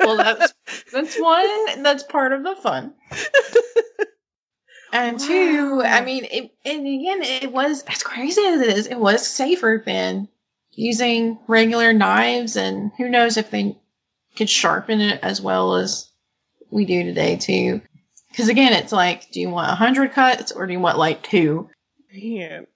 [0.00, 0.54] Well, that's
[0.92, 1.82] that's one.
[1.82, 2.94] That's part of the fun.
[4.92, 8.86] And two, I mean, it, and again, it was as crazy as it is.
[8.88, 10.28] It was safer than
[10.72, 13.78] using regular knives, and who knows if they
[14.36, 16.10] could sharpen it as well as
[16.70, 17.82] we do today too.
[18.30, 21.22] Because again, it's like, do you want a hundred cuts or do you want like
[21.22, 21.68] two?
[22.12, 22.66] Man,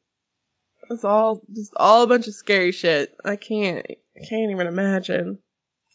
[0.91, 3.17] it's all just all a bunch of scary shit.
[3.25, 5.39] I can't, I can't even imagine.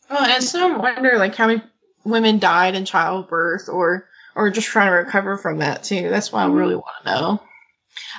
[0.10, 1.62] Well, and some wonder like how many
[2.04, 6.10] women died in childbirth or or just trying to recover from that too.
[6.10, 6.80] That's why I really mm-hmm.
[6.80, 7.44] want to know.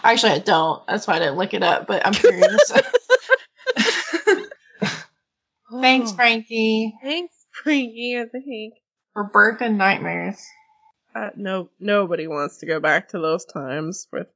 [0.03, 0.86] Actually, I don't.
[0.86, 2.72] That's why I didn't look it up, but I'm curious.
[5.80, 8.18] Thanks, Oh, Frankie, Thanks, Frankie.
[8.18, 8.74] I think.
[9.12, 10.45] for birth and nightmares.
[11.14, 14.06] Uh, no, nobody wants to go back to those times.
[14.12, 14.28] With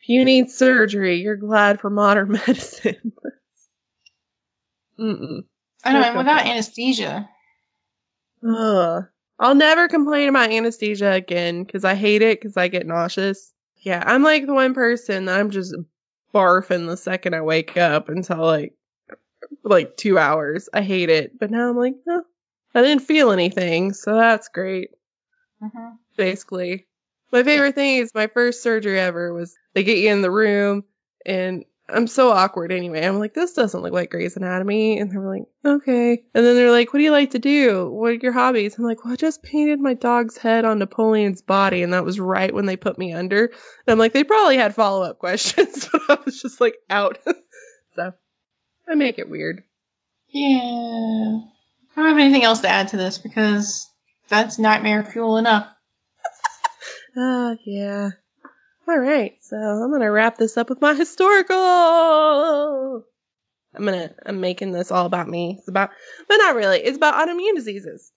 [0.00, 3.12] if you need surgery, you're glad for modern medicine.
[4.98, 5.44] Mm-mm.
[5.84, 6.46] I know, and without back.
[6.46, 7.28] anesthesia.
[8.46, 9.04] Ugh.
[9.38, 13.52] I'll never complain about anesthesia again because I hate it because I get nauseous.
[13.78, 15.74] Yeah, I'm like the one person that I'm just
[16.32, 18.74] barfing the second I wake up until like
[19.62, 20.68] like two hours.
[20.72, 22.22] I hate it, but now I'm like, no,
[22.74, 24.90] I didn't feel anything, so that's great.
[25.64, 25.98] Mhm.
[26.16, 26.86] Basically,
[27.32, 30.84] My favorite thing is my first surgery ever was they get you in the room
[31.26, 33.04] and I'm so awkward anyway.
[33.04, 34.98] I'm like, this doesn't look like Grey's Anatomy.
[34.98, 36.12] And they're like, okay.
[36.32, 37.90] And then they're like, what do you like to do?
[37.90, 38.78] What are your hobbies?
[38.78, 41.82] I'm like, well, I just painted my dog's head on Napoleon's body.
[41.82, 43.44] And that was right when they put me under.
[43.46, 43.52] And
[43.88, 47.18] I'm like, they probably had follow up questions, but I was just like out.
[47.96, 48.12] so
[48.88, 49.62] I make it weird.
[50.28, 51.40] Yeah.
[51.96, 53.86] I don't have anything else to add to this because
[54.28, 55.68] that's nightmare fuel enough.
[57.16, 58.10] Uh, yeah.
[58.86, 63.04] All right, so I'm gonna wrap this up with my historical.
[63.74, 65.56] I'm gonna I'm making this all about me.
[65.58, 65.90] It's about,
[66.28, 66.78] but not really.
[66.78, 68.12] It's about autoimmune diseases.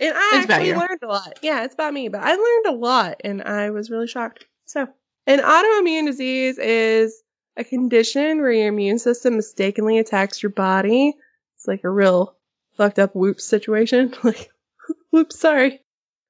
[0.00, 1.38] And I It's actually learned a lot.
[1.42, 4.44] Yeah, it's about me, but I learned a lot, and I was really shocked.
[4.64, 4.88] So,
[5.26, 7.22] an autoimmune disease is
[7.56, 11.14] a condition where your immune system mistakenly attacks your body.
[11.56, 12.34] It's like a real
[12.76, 14.14] fucked up whoops situation.
[14.24, 14.50] Like,
[15.12, 15.80] whoops, sorry.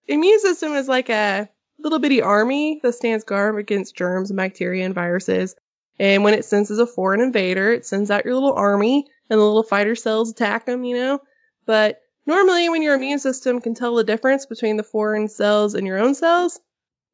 [0.07, 4.85] Immune system is like a little bitty army that stands guard against germs and bacteria
[4.85, 5.55] and viruses.
[5.99, 9.45] And when it senses a foreign invader, it sends out your little army and the
[9.45, 11.21] little fighter cells attack them, you know?
[11.65, 15.87] But normally when your immune system can tell the difference between the foreign cells and
[15.87, 16.59] your own cells,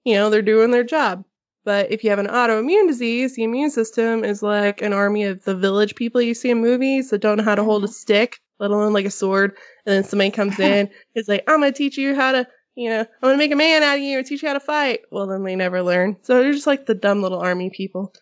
[0.05, 1.25] you know, they're doing their job.
[1.65, 5.45] But if you have an autoimmune disease, the immune system is like an army of
[5.45, 7.93] the village people you see in movies that don't know how to hold a mm-hmm.
[7.93, 9.57] stick, let alone like a sword.
[9.87, 13.01] And then somebody comes in, is like, I'm gonna teach you how to, you know,
[13.01, 15.01] I'm gonna make a man out of you and teach you how to fight.
[15.11, 16.17] Well, then they never learn.
[16.23, 18.13] So they're just like the dumb little army people.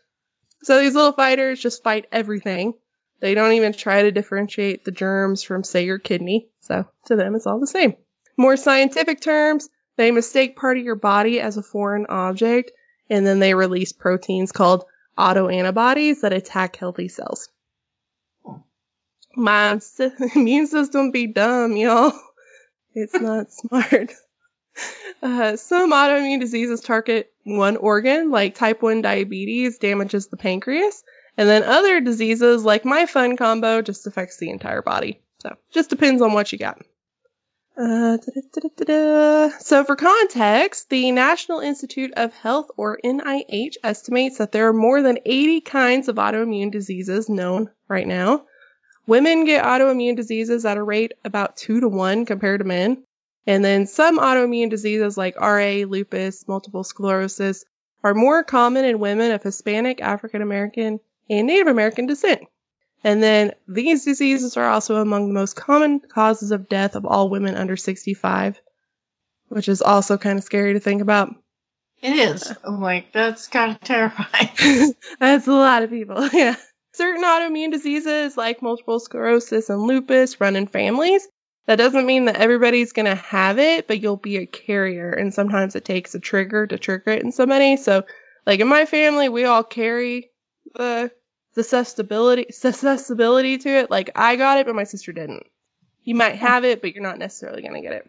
[0.62, 2.74] So these little fighters just fight everything.
[3.20, 6.48] They don't even try to differentiate the germs from, say, your kidney.
[6.60, 7.94] So to them, it's all the same.
[8.36, 12.72] More scientific terms, they mistake part of your body as a foreign object,
[13.08, 14.84] and then they release proteins called
[15.18, 17.48] autoantibodies that attack healthy cells.
[19.36, 19.78] My
[20.34, 22.12] immune system be dumb, y'all.
[22.94, 24.12] It's not smart.
[25.22, 31.02] Uh, some autoimmune diseases target one organ, like type 1 diabetes damages the pancreas,
[31.36, 35.20] and then other diseases, like my fun combo, just affects the entire body.
[35.40, 36.80] So, just depends on what you got.
[37.78, 38.16] Uh.
[39.60, 45.02] So, for context, the National Institute of Health, or NIH, estimates that there are more
[45.02, 48.44] than 80 kinds of autoimmune diseases known right now.
[49.06, 53.04] Women get autoimmune diseases at a rate about 2 to 1 compared to men.
[53.46, 57.64] And then some autoimmune diseases like RA, lupus, multiple sclerosis
[58.02, 61.00] are more common in women of Hispanic, African American,
[61.30, 62.42] and Native American descent.
[63.04, 67.28] And then these diseases are also among the most common causes of death of all
[67.28, 68.60] women under 65,
[69.48, 71.32] which is also kind of scary to think about.
[72.02, 72.52] It is.
[72.64, 74.94] I'm like, that's kind of terrifying.
[75.20, 76.56] That's a lot of people, yeah.
[76.96, 81.28] Certain autoimmune diseases like multiple sclerosis and lupus run in families.
[81.66, 85.10] That doesn't mean that everybody's going to have it, but you'll be a carrier.
[85.10, 87.76] And sometimes it takes a trigger to trigger it in somebody.
[87.76, 88.04] So,
[88.46, 90.30] like in my family, we all carry
[90.74, 91.10] the
[91.54, 93.90] susceptibility, susceptibility to it.
[93.90, 95.44] Like I got it, but my sister didn't.
[96.02, 96.46] You might hmm.
[96.46, 98.06] have it, but you're not necessarily going to get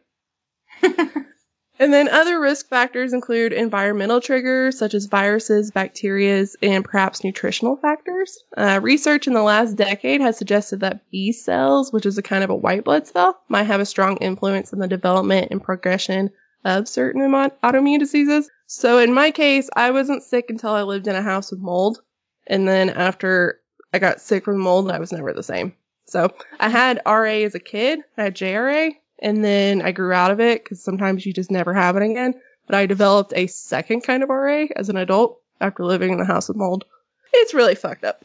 [0.82, 1.26] it.
[1.80, 7.78] And then other risk factors include environmental triggers such as viruses, bacteria, and perhaps nutritional
[7.78, 8.40] factors.
[8.56, 12.44] Uh, research in the last decade has suggested that B cells, which is a kind
[12.44, 16.32] of a white blood cell, might have a strong influence in the development and progression
[16.66, 18.50] of certain autoimmune diseases.
[18.66, 22.02] So in my case, I wasn't sick until I lived in a house with mold.
[22.48, 23.60] And then after
[23.94, 25.74] I got sick from mold, I was never the same.
[26.06, 30.32] So I had RA as a kid, I had JRA, and then I grew out
[30.32, 32.36] of it because sometimes you just never have it again.
[32.66, 36.26] But I developed a second kind of RA as an adult after living in the
[36.26, 36.86] house with mold.
[37.34, 38.22] It's really fucked up.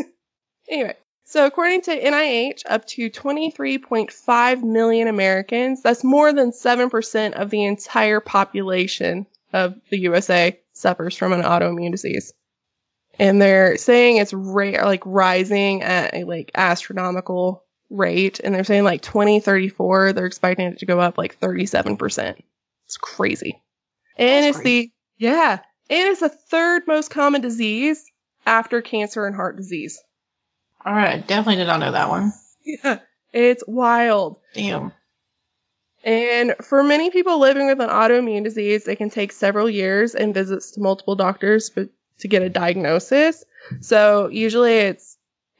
[0.68, 7.50] anyway, so according to NIH, up to 23.5 million Americans, that's more than 7% of
[7.50, 12.32] the entire population of the USA, suffers from an autoimmune disease.
[13.18, 18.84] And they're saying it's ra- like rising at a like astronomical rate and they're saying
[18.84, 22.36] like 2034 they're expecting it to go up like 37%
[22.86, 23.62] it's crazy.
[24.16, 25.60] And That's it's the yeah
[25.90, 28.04] and it's the third most common disease
[28.46, 30.02] after cancer and heart disease.
[30.84, 32.32] All right, definitely did not know that one.
[32.64, 32.98] yeah
[33.32, 34.38] it's wild.
[34.54, 34.92] Damn.
[36.04, 40.34] and for many people living with an autoimmune disease it can take several years and
[40.34, 43.44] visits to multiple doctors but to get a diagnosis.
[43.80, 45.13] So usually it's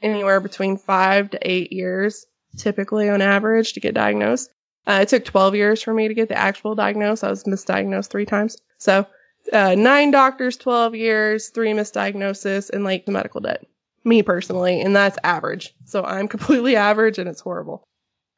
[0.05, 2.27] anywhere between five to eight years,
[2.57, 4.51] typically on average, to get diagnosed.
[4.87, 7.25] Uh, it took 12 years for me to get the actual diagnosis.
[7.25, 8.59] I was misdiagnosed three times.
[8.79, 9.07] So,
[9.53, 13.67] uh, nine doctors, 12 years, three misdiagnoses, and like the medical debt.
[14.05, 15.75] Me personally, and that's average.
[15.87, 17.85] So I'm completely average and it's horrible.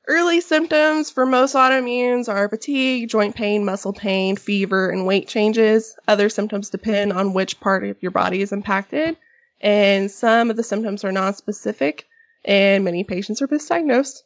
[0.09, 5.97] Early symptoms for most autoimmunes are fatigue, joint pain, muscle pain, fever, and weight changes.
[6.07, 9.17] Other symptoms depend on which part of your body is impacted,
[9.61, 12.07] and some of the symptoms are non-specific,
[12.45, 14.23] and many patients are misdiagnosed.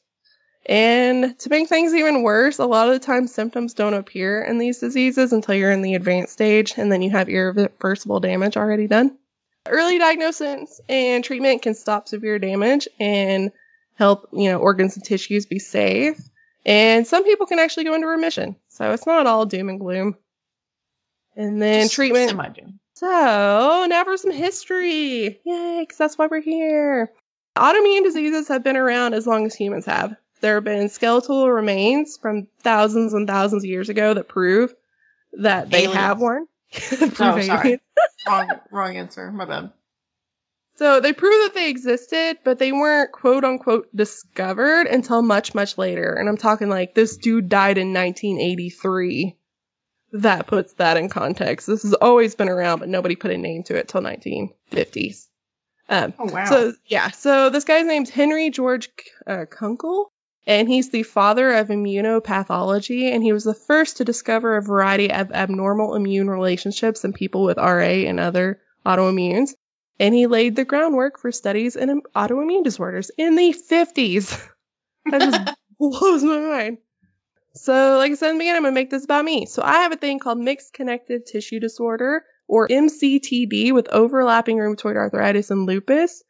[0.66, 4.58] And to make things even worse, a lot of the time symptoms don't appear in
[4.58, 8.86] these diseases until you're in the advanced stage, and then you have irreversible damage already
[8.86, 9.16] done.
[9.66, 13.52] Early diagnosis and treatment can stop severe damage and
[13.94, 16.18] help, you know, organs and tissues be safe.
[16.66, 18.56] And some people can actually go into remission.
[18.68, 20.16] So it's not all doom and gloom.
[21.36, 22.30] And then Just treatment.
[22.30, 22.79] semi-doom.
[23.00, 25.40] So now for some history.
[25.42, 27.10] Yay, because that's why we're here.
[27.56, 30.14] Autoimmune diseases have been around as long as humans have.
[30.42, 34.74] There have been skeletal remains from thousands and thousands of years ago that prove
[35.32, 35.96] that they Aliens.
[35.96, 36.46] have one.
[37.02, 37.80] Oh, sorry.
[38.26, 39.32] wrong, wrong answer.
[39.32, 39.72] My bad.
[40.76, 45.78] So they prove that they existed, but they weren't quote unquote discovered until much, much
[45.78, 46.12] later.
[46.12, 49.36] And I'm talking like this dude died in 1983.
[50.12, 51.66] That puts that in context.
[51.66, 55.26] This has always been around, but nobody put a name to it till 1950s.
[55.88, 56.44] Um, Oh wow.
[56.44, 58.88] so yeah, so this guy's name's Henry George
[59.26, 60.12] uh, Kunkel,
[60.46, 65.12] and he's the father of immunopathology, and he was the first to discover a variety
[65.12, 69.50] of abnormal immune relationships in people with RA and other autoimmunes,
[69.98, 74.40] and he laid the groundwork for studies in autoimmune disorders in the 50s.
[75.10, 75.40] That just
[75.78, 76.78] blows my mind.
[77.52, 79.46] So, like I said in the beginning, I'm gonna make this about me.
[79.46, 84.96] So, I have a thing called mixed connective tissue disorder, or MCTD, with overlapping rheumatoid
[84.96, 86.22] arthritis and lupus,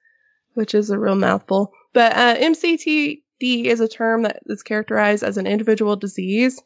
[0.55, 1.73] which is a real mouthful.
[1.93, 6.59] But uh, MCTD is a term that is characterized as an individual disease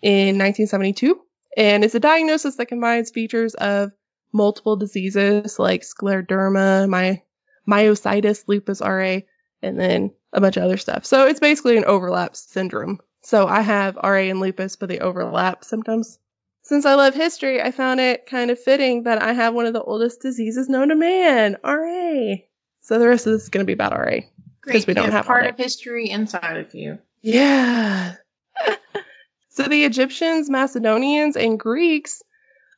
[0.00, 1.20] in 1972,
[1.56, 3.92] and it's a diagnosis that combines features of
[4.32, 7.22] multiple diseases like scleroderma, my
[7.68, 9.18] myositis, lupus RA,
[9.62, 11.04] and then a bunch of other stuff.
[11.04, 12.98] So it's basically an overlap syndrome.
[13.22, 16.18] So I have RA and lupus, but they overlap symptoms.
[16.62, 19.72] Since I love history, I found it kind of fitting that I have one of
[19.72, 22.36] the oldest diseases known to man, RA.
[22.80, 24.20] So the rest of this is going to be about RA.
[24.60, 24.86] Great.
[24.86, 26.98] we don't have part of history inside of you.
[27.20, 28.14] Yeah.
[29.50, 32.22] so the Egyptians, Macedonians, and Greeks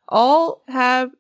[0.09, 1.11] all have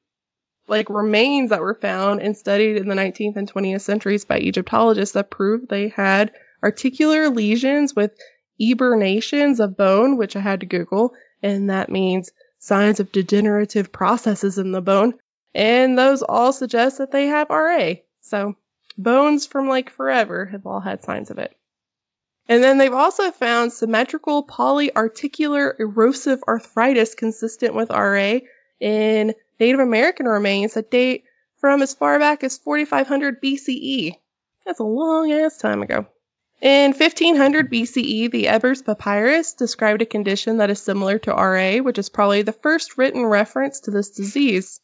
[0.66, 5.14] like remains that were found and studied in the 19th and 20th centuries by Egyptologists
[5.14, 8.12] that prove they had articular lesions with
[8.61, 14.59] eburnations of bone, which I had to Google, and that means signs of degenerative processes
[14.59, 15.15] in the bone.
[15.55, 17.95] And those all suggest that they have RA.
[18.23, 18.57] So
[18.97, 21.57] bones from like forever have all had signs of it.
[22.49, 28.39] And then they've also found symmetrical polyarticular erosive arthritis consistent with RA
[28.81, 31.25] in Native American remains that date
[31.59, 34.17] from as far back as 4500 BCE.
[34.67, 36.07] That's a long ass time ago.
[36.65, 41.99] In 1500 BCE, the Ebers Papyrus described a condition that is similar to RA, which
[41.99, 44.81] is probably the first written reference to this disease.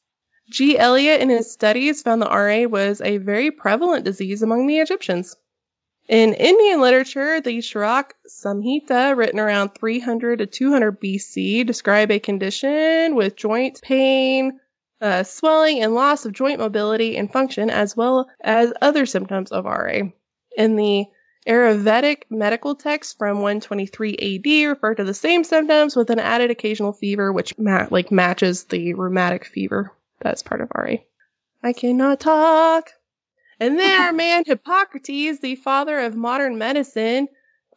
[0.51, 0.77] G.
[0.77, 5.35] Elliot, in his studies, found that RA was a very prevalent disease among the Egyptians.
[6.07, 13.15] In Indian literature, the Charak Samhita, written around 300 to 200 BC, describe a condition
[13.15, 14.61] with joint pain,
[15.01, 19.65] uh, swelling, and loss of joint mobility and function, as well as other symptoms of
[19.65, 20.11] RA.
[20.59, 21.07] In the
[21.47, 26.93] Ayurvedic medical texts from 123 AD refer to the same symptoms with an added occasional
[26.93, 30.97] fever, which ma- like matches the rheumatic fever that's part of RA.
[31.63, 32.91] I cannot talk.
[33.59, 37.29] And then our man Hippocrates, the father of modern medicine,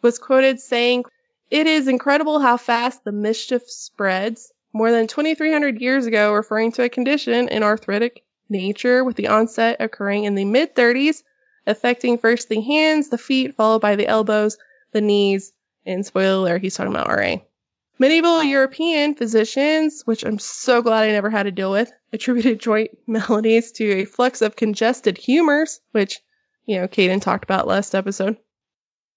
[0.01, 1.05] was quoted saying,
[1.49, 4.51] It is incredible how fast the mischief spreads.
[4.73, 9.77] More than 2,300 years ago, referring to a condition in arthritic nature with the onset
[9.79, 11.23] occurring in the mid 30s,
[11.65, 14.57] affecting first the hands, the feet, followed by the elbows,
[14.91, 15.53] the knees,
[15.85, 17.35] and spoiler alert, he's talking about RA.
[17.99, 22.91] Medieval European physicians, which I'm so glad I never had to deal with, attributed joint
[23.07, 26.19] maladies to a flux of congested humors, which,
[26.65, 28.37] you know, Kaden talked about last episode.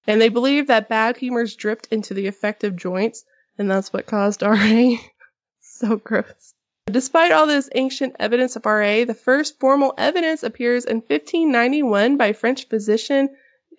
[0.06, 3.24] And they believed that bad humors dripped into the affected joints,
[3.58, 4.96] and that's what caused RA.
[5.60, 6.54] so gross.
[6.88, 12.32] Despite all this ancient evidence of RA, the first formal evidence appears in 1591 by
[12.32, 13.28] French physician,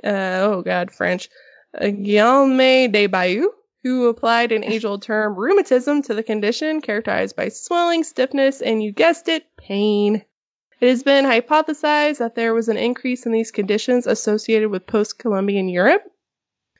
[0.03, 1.29] uh, oh god, French,
[1.73, 3.47] uh, Guillaume de Baillou,
[3.83, 8.91] who applied an age-old term rheumatism to the condition characterized by swelling, stiffness, and you
[8.91, 10.25] guessed it, pain.
[10.81, 15.69] It has been hypothesized that there was an increase in these conditions associated with post-Columbian
[15.69, 16.03] Europe.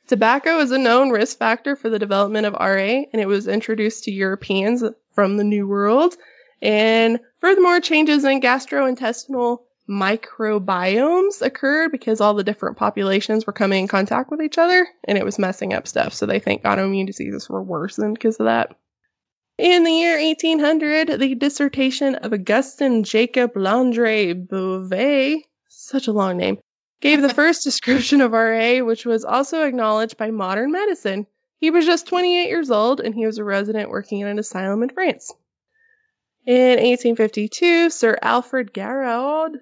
[0.08, 4.04] Tobacco is a known risk factor for the development of RA, and it was introduced
[4.04, 4.84] to Europeans
[5.18, 6.14] from the New World.
[6.62, 13.88] And furthermore, changes in gastrointestinal microbiomes occurred because all the different populations were coming in
[13.88, 16.14] contact with each other and it was messing up stuff.
[16.14, 18.76] So they think autoimmune diseases were worsened because of that.
[19.58, 26.60] In the year 1800, the dissertation of Augustin Jacob Landré-Beauvais, such a long name,
[27.02, 31.26] gave the first description of RA, which was also acknowledged by modern medicine.
[31.60, 34.84] He was just 28 years old and he was a resident working in an asylum
[34.84, 35.34] in France.
[36.46, 39.58] In 1852, Sir Alfred Garrod,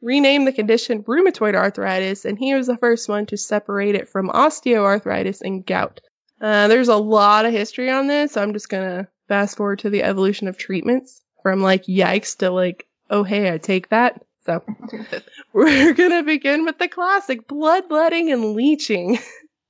[0.00, 4.30] renamed the condition rheumatoid arthritis, and he was the first one to separate it from
[4.30, 6.00] osteoarthritis and gout.
[6.40, 9.90] Uh, there's a lot of history on this, so I'm just gonna fast forward to
[9.90, 14.24] the evolution of treatments from like yikes to like, oh hey, I take that.
[14.46, 14.64] So
[15.52, 19.18] we're gonna begin with the classic bloodletting and leeching.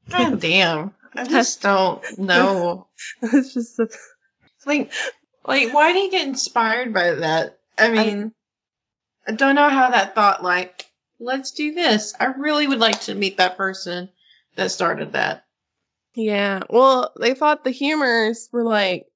[0.08, 0.94] God damn.
[1.14, 2.86] I just don't know.
[3.22, 3.88] it's just a,
[4.66, 4.92] Like,
[5.46, 7.58] like, why do you get inspired by that?
[7.78, 8.32] I mean,
[9.26, 10.86] I, don't know how that thought, like,
[11.18, 12.14] let's do this.
[12.18, 14.08] I really would like to meet that person
[14.56, 15.44] that started that.
[16.14, 16.62] yeah.
[16.70, 19.06] Well, they thought the humors were like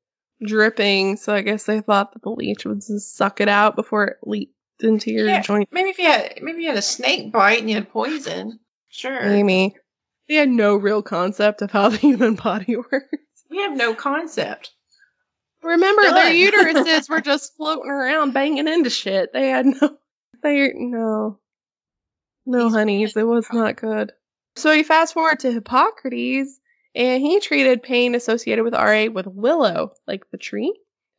[0.44, 4.05] dripping, so I guess they thought that the leech would just suck it out before
[4.05, 5.68] it leaked into your Yeah, joint.
[5.72, 8.59] Maybe if you had, maybe you had a snake bite and you had poison.
[8.88, 9.22] Sure.
[9.22, 9.76] Amy.
[10.29, 13.09] They had no real concept of how the human body works.
[13.51, 14.72] We have no concept.
[15.62, 19.33] Remember, their uteruses were just floating around, banging into shit.
[19.33, 19.97] They had no,
[20.43, 21.39] they no,
[22.45, 23.16] no These- honeys.
[23.16, 24.12] It was not good.
[24.57, 26.59] So we fast forward to Hippocrates,
[26.95, 30.72] and he treated pain associated with RA with willow, like the tree,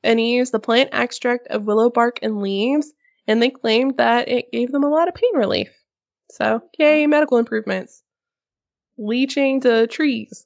[0.04, 2.92] and he used the plant extract of willow bark and leaves,
[3.28, 5.70] and they claimed that it gave them a lot of pain relief.
[6.32, 8.02] So, yay, medical improvements.
[8.98, 10.46] Leeching to trees.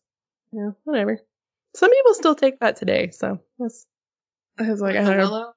[0.52, 1.20] Yeah, whatever.
[1.76, 3.86] Some people still take that today, so that's.
[4.60, 5.24] I was like, I The don't know.
[5.30, 5.54] willow.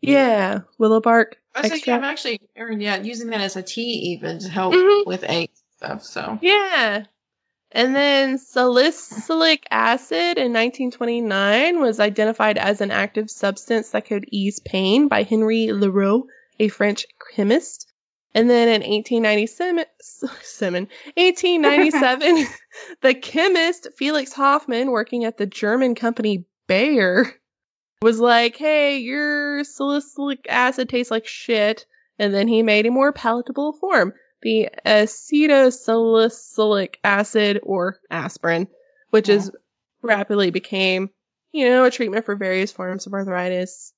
[0.00, 1.36] Yeah, willow bark.
[1.54, 4.48] I was like, yeah, I'm actually, or yeah, using that as a tea even to
[4.48, 5.06] help Mhm.
[5.06, 6.04] with aches stuff.
[6.04, 7.04] So Yeah.
[7.70, 14.58] And then salicylic acid in 1929 was identified as an active substance that could ease
[14.60, 16.28] pain by Henri Leroux,
[16.58, 17.87] a French chemist.
[18.34, 19.84] And then in 1897,
[21.16, 22.46] 1897
[23.00, 27.32] the chemist Felix Hoffmann, working at the German company Bayer,
[28.02, 31.86] was like, hey, your salicylic acid tastes like shit.
[32.18, 38.68] And then he made a more palatable form the acetylsalicylic acid or aspirin,
[39.10, 39.50] which is
[40.02, 41.10] rapidly became,
[41.52, 43.92] you know, a treatment for various forms of arthritis.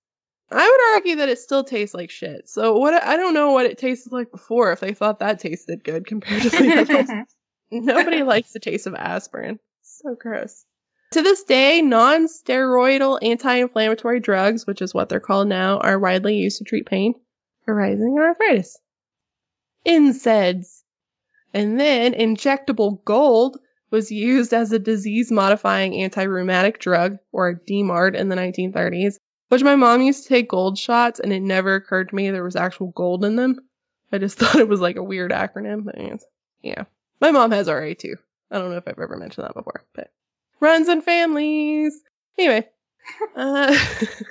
[0.53, 2.49] I would argue that it still tastes like shit.
[2.49, 5.85] So what I don't know what it tasted like before if they thought that tasted
[5.85, 7.27] good compared to the other.
[7.71, 9.61] Nobody likes the taste of aspirin.
[9.83, 10.65] So gross.
[11.13, 16.59] To this day, non-steroidal anti-inflammatory drugs, which is what they're called now, are widely used
[16.59, 17.15] to treat pain
[17.67, 18.79] arising in arthritis.
[19.87, 20.83] NSAIDs.
[21.53, 23.59] And then injectable gold
[23.91, 29.17] was used as a disease modifying anti rheumatic drug, or DMARD, in the 1930s,
[29.51, 32.45] which my mom used to take gold shots, and it never occurred to me there
[32.45, 33.59] was actual gold in them.
[34.13, 35.85] I just thought it was like a weird acronym.
[35.85, 35.97] But
[36.63, 36.85] yeah.
[37.21, 38.15] My mom has RA too.
[38.51, 40.11] I don't know if I've ever mentioned that before, but
[40.61, 42.01] runs in families.
[42.39, 42.69] Anyway,
[43.37, 43.77] uh,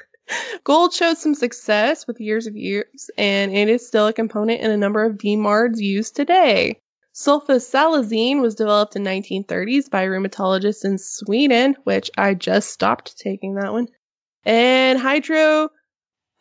[0.63, 4.71] gold showed some success with years of use, and it is still a component in
[4.71, 6.79] a number of DMARDs used today.
[7.13, 13.73] Sulfasalazine was developed in 1930s by rheumatologists in Sweden, which I just stopped taking that
[13.73, 13.89] one.
[14.45, 15.69] And hydro,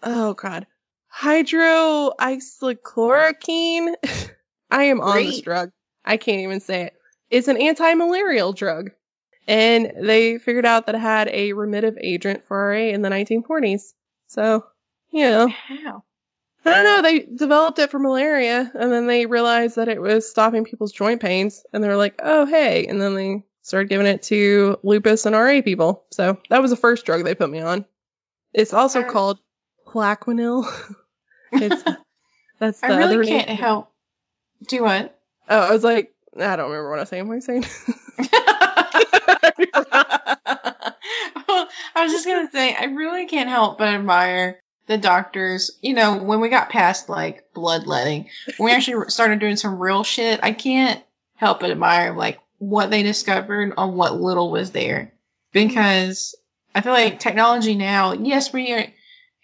[0.03, 0.66] oh god,
[1.14, 3.94] hydroxychloroquine.
[4.70, 5.72] I am on this drug.
[6.05, 6.94] I can't even say it.
[7.30, 8.90] It's an anti-malarial drug.
[9.46, 13.94] And they figured out that it had a remittive agent for RA in the 1940s.
[14.26, 14.66] So,
[15.11, 16.05] you know, how?
[16.64, 17.03] I don't know.
[17.03, 21.22] They developed it for malaria, and then they realized that it was stopping people's joint
[21.22, 25.26] pains, and they were like, "Oh, hey!" And then they started giving it to lupus
[25.26, 26.04] and RA people.
[26.10, 27.84] So that was the first drug they put me on.
[28.54, 29.38] It's also I- called
[29.86, 30.66] Plaquenil.
[31.52, 31.82] it's
[32.58, 33.56] that's the I really other can't name.
[33.56, 33.90] help.
[34.68, 35.18] Do what?
[35.48, 37.28] Oh, I was like, I don't remember what I was saying.
[37.28, 37.64] What was I saying?
[41.48, 45.78] well, I was just gonna say, I really can't help but admire the doctors.
[45.82, 50.04] You know, when we got past like bloodletting, when we actually started doing some real
[50.04, 51.02] shit, I can't
[51.36, 55.12] help but admire like what they discovered on what little was there.
[55.52, 56.34] Because
[56.74, 58.84] I feel like technology now, yes, we are.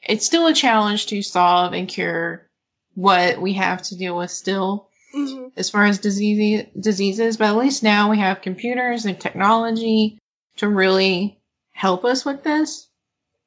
[0.07, 2.47] It's still a challenge to solve and cure
[2.95, 5.53] what we have to deal with still Mhm.
[5.57, 10.19] as far as disease, diseases, but at least now we have computers and technology
[10.57, 11.39] to really
[11.73, 12.89] help us with this.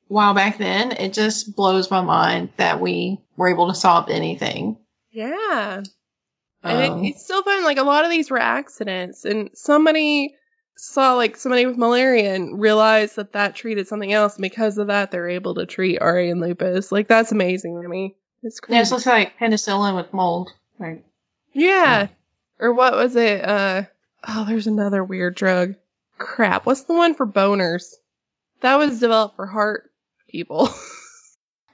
[0.08, 4.78] While back then, it just blows my mind that we were able to solve anything.
[5.12, 5.84] Yeah.
[6.68, 7.64] Um, And it, it's still fun.
[7.64, 10.36] Like a lot of these were accidents, and somebody
[10.76, 14.36] saw like somebody with malaria and realized that that treated something else.
[14.36, 16.92] And because of that, they're able to treat RA and lupus.
[16.92, 18.16] Like that's amazing to me.
[18.44, 20.52] It's yeah, it's just like penicillin with mold.
[20.80, 21.04] Like,
[21.54, 22.08] Yeah.
[22.60, 23.44] Or what was it?
[23.44, 23.84] Uh
[24.28, 25.76] oh, there's another weird drug.
[26.18, 26.66] Crap.
[26.66, 27.94] What's the one for boners?
[28.62, 29.92] That was developed for heart
[30.30, 30.70] people.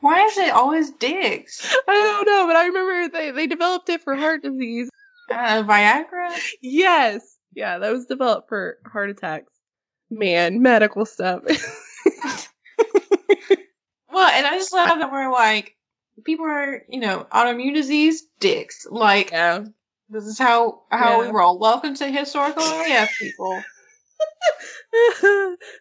[0.03, 1.65] why is it always dicks?
[1.87, 4.89] I don't know, but I remember they, they developed it for heart disease.
[5.31, 6.37] Uh, Viagra?
[6.61, 7.37] Yes.
[7.55, 9.51] Yeah, that was developed for heart attacks.
[10.11, 11.43] Man, medical stuff.
[14.11, 15.75] Well, and I just love that we're like,
[16.23, 18.85] people are, you know, autoimmune disease, dicks.
[18.89, 19.63] Like, yeah.
[20.09, 21.27] this is how how Yeah.
[21.31, 21.57] we roll.
[21.57, 23.63] Welcome to historical AF, people.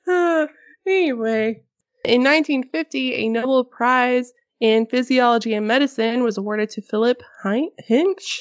[0.87, 1.63] anyway,
[2.05, 8.41] in 1950, a Nobel Prize in Physiology and Medicine was awarded to Philip Hench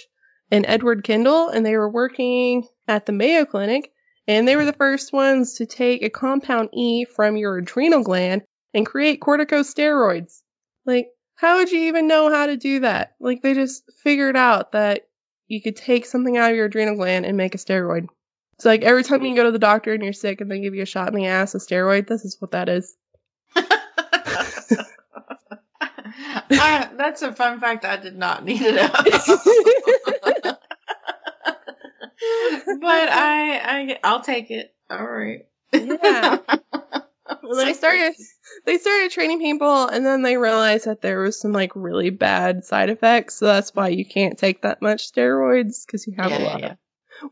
[0.49, 3.91] and Edward Kendall, and they were working at the Mayo Clinic,
[4.27, 8.43] and they were the first ones to take a compound E from your adrenal gland
[8.73, 10.41] and create corticosteroids.
[10.85, 13.15] Like, how would you even know how to do that?
[13.19, 15.07] Like, they just figured out that
[15.47, 18.07] you could take something out of your adrenal gland and make a steroid.
[18.55, 20.75] It's like every time you go to the doctor and you're sick and they give
[20.75, 22.95] you a shot in the ass, a steroid, this is what that is.
[26.51, 28.89] I, that's a fun fact I did not need to know.
[29.01, 29.05] but
[33.09, 34.73] I, I, I'll take it.
[34.89, 35.45] All right.
[35.73, 36.37] Yeah.
[37.43, 38.13] Well, they started
[38.65, 42.65] they started training people and then they realized that there was some like really bad
[42.65, 43.35] side effects.
[43.35, 46.59] So that's why you can't take that much steroids because you have Yeah, a lot
[46.59, 46.71] yeah.
[46.71, 46.77] of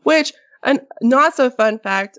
[0.02, 0.32] which
[0.62, 2.18] a not so fun fact.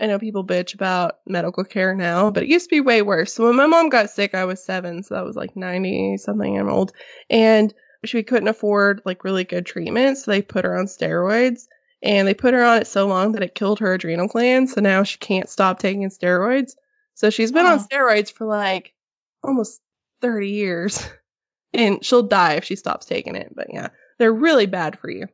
[0.00, 3.32] I know people bitch about medical care now, but it used to be way worse.
[3.34, 6.58] So when my mom got sick, I was seven, so that was like ninety something.
[6.58, 6.92] I'm old,
[7.30, 7.72] and
[8.04, 11.66] she couldn't afford like really good treatment, so they put her on steroids.
[12.02, 14.80] And they put her on it so long that it killed her adrenal glands, so
[14.82, 16.72] now she can't stop taking steroids.
[17.14, 17.86] So she's been on Oh.
[17.90, 18.92] steroids for like
[19.42, 19.80] almost
[20.20, 21.06] 30 years.
[21.74, 23.52] And she'll die if she stops taking it.
[23.54, 23.88] But yeah,
[24.18, 25.26] they're really bad for you.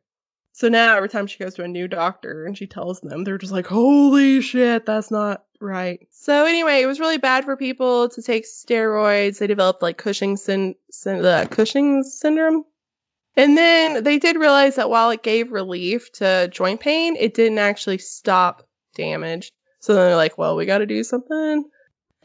[0.53, 3.38] So now every time she goes to a new doctor and she tells them, they're
[3.38, 6.07] just like, holy shit, that's not right.
[6.11, 9.38] So anyway, it was really bad for people to take steroids.
[9.38, 12.64] They developed like Cushing syn- syn- Cushing's syndrome.
[13.34, 17.59] And then they did realize that while it gave relief to joint pain, it didn't
[17.59, 19.53] actually stop damage.
[19.80, 21.64] So then they're like, well, we got to do something.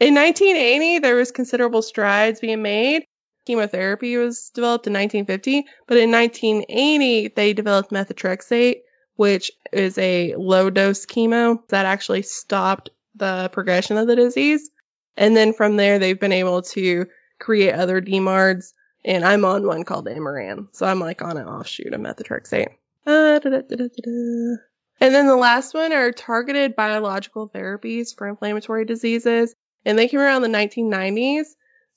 [0.00, 3.04] In 1980, there was considerable strides being made.
[3.48, 8.82] Chemotherapy was developed in 1950, but in 1980, they developed methotrexate,
[9.16, 14.70] which is a low dose chemo that actually stopped the progression of the disease.
[15.16, 17.06] And then from there, they've been able to
[17.40, 20.68] create other DMARDs, and I'm on one called Imuran.
[20.72, 22.68] So I'm like on an offshoot of methotrexate.
[23.06, 24.62] Ah, Da-da-da-da-da-da.
[25.00, 29.54] And then the last one are targeted biological therapies for inflammatory diseases.
[29.86, 31.46] And they came around the 1990s.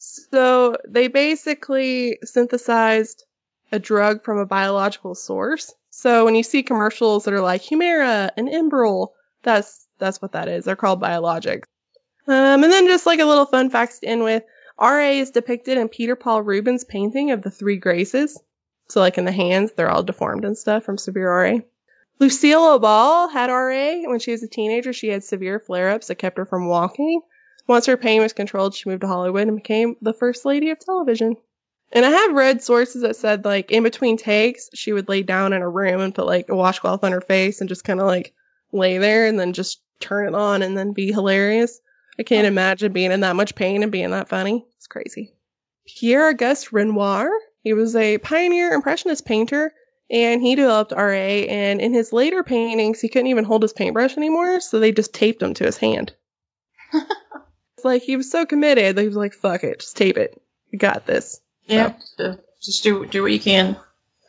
[0.03, 3.23] So they basically synthesized
[3.71, 5.71] a drug from a biological source.
[5.91, 9.09] So when you see commercials that are like Humira and Enbrel,
[9.43, 10.65] that's that's what that is.
[10.65, 11.65] They're called biologics.
[12.27, 14.43] Um, and then just like a little fun fact to end with,
[14.79, 18.41] RA is depicted in Peter Paul Rubens' painting of the Three Graces.
[18.89, 21.59] So like in the hands, they're all deformed and stuff from severe RA.
[22.17, 24.09] Lucille O'Ball had RA.
[24.09, 27.21] When she was a teenager, she had severe flare-ups that kept her from walking.
[27.71, 30.79] Once her pain was controlled, she moved to Hollywood and became the first lady of
[30.79, 31.37] television.
[31.93, 35.53] And I have read sources that said like in between takes, she would lay down
[35.53, 38.07] in a room and put like a washcloth on her face and just kind of
[38.07, 38.33] like
[38.73, 41.79] lay there and then just turn it on and then be hilarious.
[42.19, 42.49] I can't oh.
[42.49, 44.65] imagine being in that much pain and being that funny.
[44.75, 45.31] It's crazy.
[45.87, 47.29] Pierre Auguste Renoir,
[47.63, 49.71] he was a pioneer impressionist painter
[50.09, 54.17] and he developed RA and in his later paintings he couldn't even hold his paintbrush
[54.17, 56.13] anymore, so they just taped him to his hand.
[57.85, 60.41] like he was so committed that he was like, fuck it, just tape it.
[60.69, 61.41] You got this.
[61.65, 61.93] Yeah.
[62.17, 63.77] Just, just do do what you can.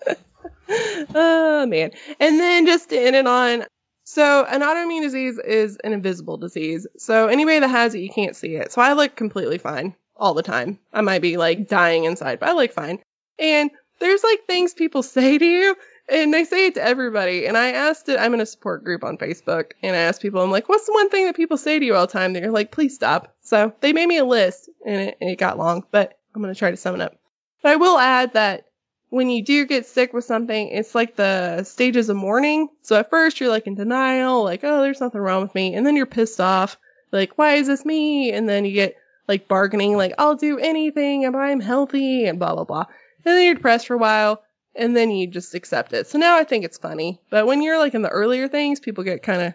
[1.15, 1.93] oh man.
[2.21, 3.65] And then just to end it on
[4.05, 6.87] so an autoimmune disease is an invisible disease.
[6.99, 8.73] So anybody that has it, you can't see it.
[8.73, 10.79] So I look completely fine all the time.
[10.93, 12.99] I might be like dying inside, but I look fine.
[13.39, 15.77] And there's like things people say to you
[16.09, 17.47] and they say it to everybody.
[17.47, 20.43] And I asked it, I'm in a support group on Facebook and I asked people,
[20.43, 22.43] I'm like, what's the one thing that people say to you all the time that
[22.43, 23.35] you're like, please stop.
[23.43, 26.53] So they made me a list and it, and it got long, but I'm going
[26.53, 27.17] to try to sum it up.
[27.63, 28.67] But I will add that
[29.11, 32.69] when you do get sick with something, it's like the stages of mourning.
[32.83, 35.75] So at first you're like in denial, like, oh, there's nothing wrong with me.
[35.75, 36.79] And then you're pissed off,
[37.13, 38.33] like, why is this me?
[38.33, 38.97] And then you get
[39.29, 42.87] like bargaining, like, I'll do anything if I'm healthy and blah, blah, blah.
[43.25, 44.43] And then you're depressed for a while.
[44.75, 46.07] And then you just accept it.
[46.07, 47.21] So now I think it's funny.
[47.31, 49.55] But when you're like in the earlier things, people get kind of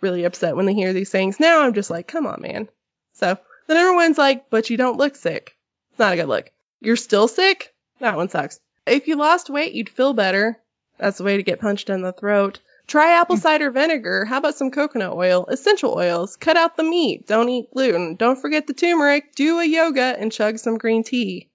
[0.00, 1.40] really upset when they hear these things.
[1.40, 2.68] Now I'm just like, come on, man.
[3.14, 5.56] So then everyone's like, but you don't look sick.
[5.90, 6.50] It's not a good look.
[6.80, 7.74] You're still sick?
[8.00, 8.60] That one sucks.
[8.86, 10.58] If you lost weight, you'd feel better.
[10.98, 12.60] That's the way to get punched in the throat.
[12.86, 14.24] Try apple cider vinegar.
[14.24, 15.44] How about some coconut oil?
[15.46, 16.36] Essential oils.
[16.36, 17.26] Cut out the meat.
[17.26, 18.16] Don't eat gluten.
[18.16, 19.34] Don't forget the turmeric.
[19.34, 21.50] Do a yoga and chug some green tea.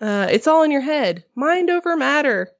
[0.00, 1.24] Uh, it's all in your head.
[1.34, 2.52] Mind over matter.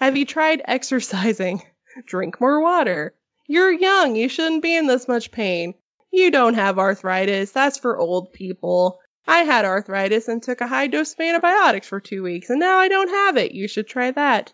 [0.00, 1.62] Have you tried exercising?
[2.06, 3.14] Drink more water.
[3.46, 4.16] You're young.
[4.16, 5.74] You shouldn't be in this much pain.
[6.10, 7.52] You don't have arthritis.
[7.52, 9.00] That's for old people.
[9.26, 12.78] I had arthritis and took a high dose of antibiotics for two weeks, and now
[12.78, 13.52] I don't have it.
[13.52, 14.52] You should try that.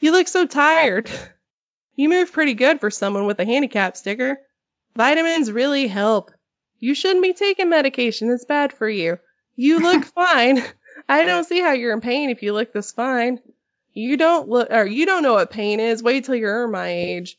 [0.00, 1.10] You look so tired.
[1.96, 4.40] You move pretty good for someone with a handicap sticker.
[4.96, 6.32] Vitamins really help.
[6.80, 8.32] You shouldn't be taking medication.
[8.32, 9.20] It's bad for you.
[9.54, 10.60] You look fine.
[11.08, 13.38] I don't see how you're in pain if you look this fine.
[13.94, 16.02] You don't look, or you don't know what pain is.
[16.02, 17.38] Wait till you're my age.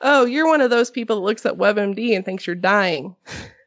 [0.00, 3.16] Oh, you're one of those people that looks at WebMD and thinks you're dying.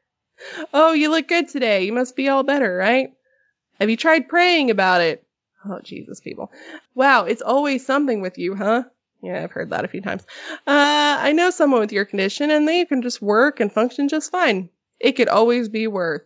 [0.74, 1.86] oh, you look good today.
[1.86, 3.12] You must be all better, right?
[3.80, 5.26] Have you tried praying about it?
[5.66, 6.52] Oh, Jesus, people.
[6.94, 8.84] Wow, it's always something with you, huh?
[9.22, 10.24] Yeah, I've heard that a few times.
[10.68, 14.32] Uh, I know someone with your condition and they can just work and function just
[14.32, 14.70] fine.
[15.00, 16.24] It could always be worse.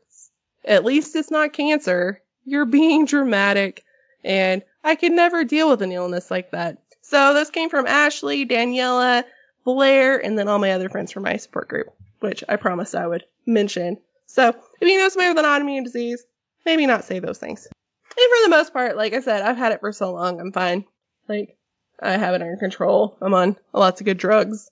[0.65, 2.21] At least it's not cancer.
[2.45, 3.83] You're being dramatic
[4.23, 6.77] and I could never deal with an illness like that.
[7.01, 9.23] So this came from Ashley, Daniela,
[9.63, 11.87] Blair, and then all my other friends from my support group,
[12.19, 13.97] which I promised I would mention.
[14.25, 16.23] So if you know somebody with an autoimmune disease,
[16.65, 17.65] maybe not say those things.
[17.65, 20.51] And for the most part, like I said, I've had it for so long, I'm
[20.51, 20.85] fine.
[21.27, 21.57] Like,
[22.01, 23.17] I have it under control.
[23.21, 24.69] I'm on lots of good drugs.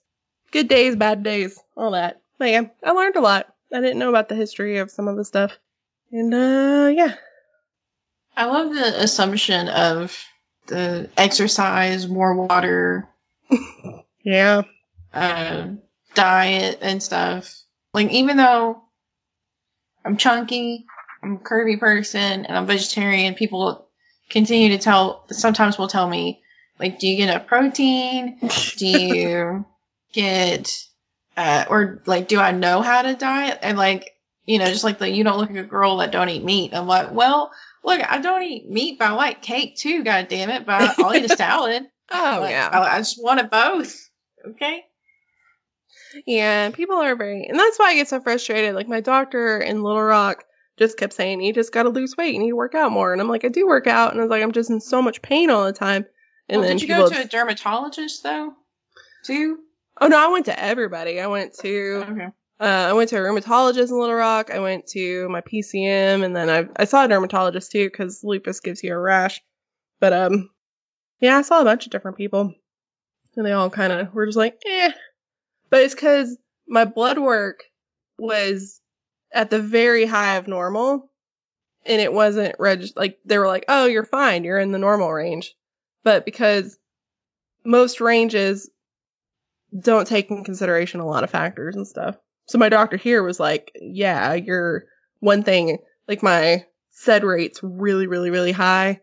[0.50, 2.20] Good days, bad days, all that.
[2.38, 3.52] But yeah, I learned a lot.
[3.72, 5.56] I didn't know about the history of some of the stuff.
[6.10, 7.14] And uh yeah.
[8.36, 10.16] I love the assumption of
[10.66, 13.08] the exercise, more water,
[14.24, 14.62] Yeah.
[15.12, 15.68] uh,
[16.14, 17.54] diet and stuff.
[17.92, 18.82] Like even though
[20.04, 20.86] I'm chunky,
[21.22, 23.86] I'm a curvy person, and I'm vegetarian, people
[24.30, 25.24] continue to tell.
[25.30, 26.42] Sometimes will tell me,
[26.80, 28.38] like, do you get enough protein?
[28.76, 29.64] Do you
[30.12, 30.84] get,
[31.36, 33.58] uh, or like, do I know how to diet?
[33.62, 34.10] And like,
[34.46, 36.74] you know, just like the you don't look like a girl that don't eat meat.
[36.74, 37.52] I'm like, well,
[37.84, 40.04] look, I don't eat meat, but I like cake too.
[40.04, 40.66] God damn it!
[40.66, 41.84] But I'll eat a salad.
[42.10, 42.68] Oh Like, yeah.
[42.72, 44.08] I, I just wanted both.
[44.46, 44.84] Okay.
[46.26, 48.74] Yeah, people are very, and that's why I get so frustrated.
[48.74, 50.44] Like my doctor in Little Rock
[50.78, 52.34] just kept saying, "You just got to lose weight.
[52.34, 54.24] You need to work out more." And I'm like, "I do work out," and I
[54.24, 56.06] was like, "I'm just in so much pain all the time."
[56.48, 58.54] And well, then did you go to a dermatologist though?
[59.24, 59.58] Too.
[60.00, 61.20] oh no, I went to everybody.
[61.20, 62.26] I went to, Okay.
[62.62, 64.52] Uh, I went to a rheumatologist in Little Rock.
[64.52, 68.60] I went to my PCM, and then I I saw a dermatologist too because lupus
[68.60, 69.40] gives you a rash.
[69.98, 70.50] But um,
[71.20, 72.54] yeah, I saw a bunch of different people,
[73.36, 74.92] and they all kind of were just like, eh.
[75.70, 76.38] But it's because
[76.68, 77.64] my blood work
[78.16, 78.80] was
[79.32, 81.10] at the very high of normal,
[81.84, 85.12] and it wasn't reg like they were like, oh, you're fine, you're in the normal
[85.12, 85.56] range.
[86.04, 86.78] But because
[87.64, 88.70] most ranges
[89.76, 92.16] don't take in consideration a lot of factors and stuff.
[92.46, 94.84] So my doctor here was like, yeah, you're
[95.20, 95.78] one thing,
[96.08, 99.00] like my SED rate's really, really, really high.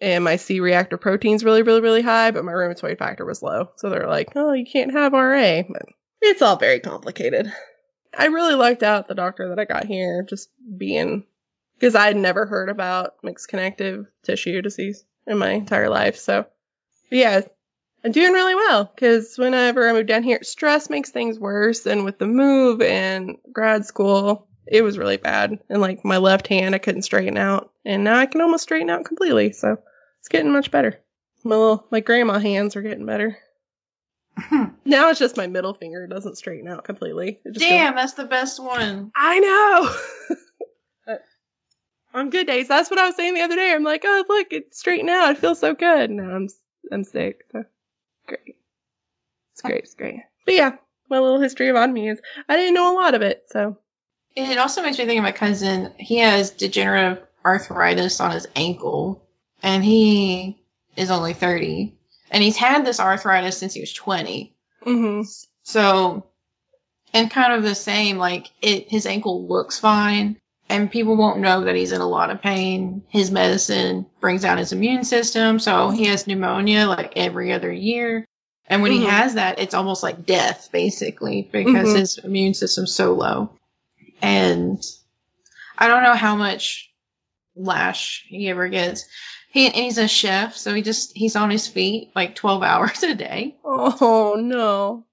[0.00, 3.70] And my C reactive protein's really, really, really high, but my rheumatoid factor was low.
[3.76, 5.62] So they're like, oh, you can't have RA.
[5.62, 5.86] But
[6.20, 7.50] it's all very complicated.
[8.16, 11.24] I really lucked out the doctor that I got here, just being,
[11.78, 16.16] because I had never heard about mixed connective tissue disease in my entire life.
[16.16, 16.46] So,
[17.10, 17.42] yeah,
[18.06, 21.86] I'm doing really well because whenever I moved down here, stress makes things worse.
[21.86, 25.58] And with the move and grad school, it was really bad.
[25.68, 27.72] And like my left hand, I couldn't straighten out.
[27.84, 29.50] And now I can almost straighten out completely.
[29.50, 29.78] So
[30.20, 31.00] it's getting much better.
[31.42, 33.38] My little, my grandma hands are getting better.
[34.84, 37.40] Now it's just my middle finger doesn't straighten out completely.
[37.44, 39.10] It goes- Damn, that's the best one.
[39.16, 40.36] I know.
[41.08, 41.16] Uh,
[42.14, 43.72] on good days, that's what I was saying the other day.
[43.72, 45.30] I'm like, oh look, it's straightened out.
[45.32, 46.10] It feels so good.
[46.10, 46.48] Now I'm
[46.90, 47.42] I'm sick.
[47.52, 47.64] So
[48.26, 48.56] great.
[49.52, 49.84] It's great.
[49.84, 50.20] It's great.
[50.44, 50.76] But yeah,
[51.08, 53.44] my little history of autoimmune is I didn't know a lot of it.
[53.50, 53.78] So
[54.34, 55.92] It also makes me think of my cousin.
[55.98, 59.26] He has degenerative arthritis on his ankle,
[59.62, 60.62] and he
[60.96, 61.94] is only 30.
[62.30, 64.54] And he's had this arthritis since he was 20.
[64.82, 65.22] hmm
[65.62, 66.26] So,
[67.14, 70.38] and kind of the same, like, it, his ankle looks fine,
[70.68, 73.02] and people won't know that he's in a lot of pain.
[73.08, 78.24] His medicine brings down his immune system, so he has pneumonia like every other year.
[78.68, 78.96] And when Mhm.
[78.96, 81.98] he has that, it's almost like death, basically, because Mhm.
[81.98, 83.50] his immune system's so low.
[84.20, 84.82] And
[85.78, 86.90] I don't know how much
[87.54, 89.04] lash he ever gets.
[89.50, 93.02] He and he's a chef, so he just he's on his feet like twelve hours
[93.02, 93.56] a day.
[93.64, 95.04] Oh no.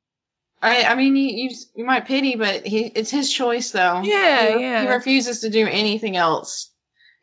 [0.63, 4.01] I I mean you you, you might pity, but he it's his choice though.
[4.03, 4.81] Yeah, He- yeah.
[4.83, 6.71] He refuses to do anything else,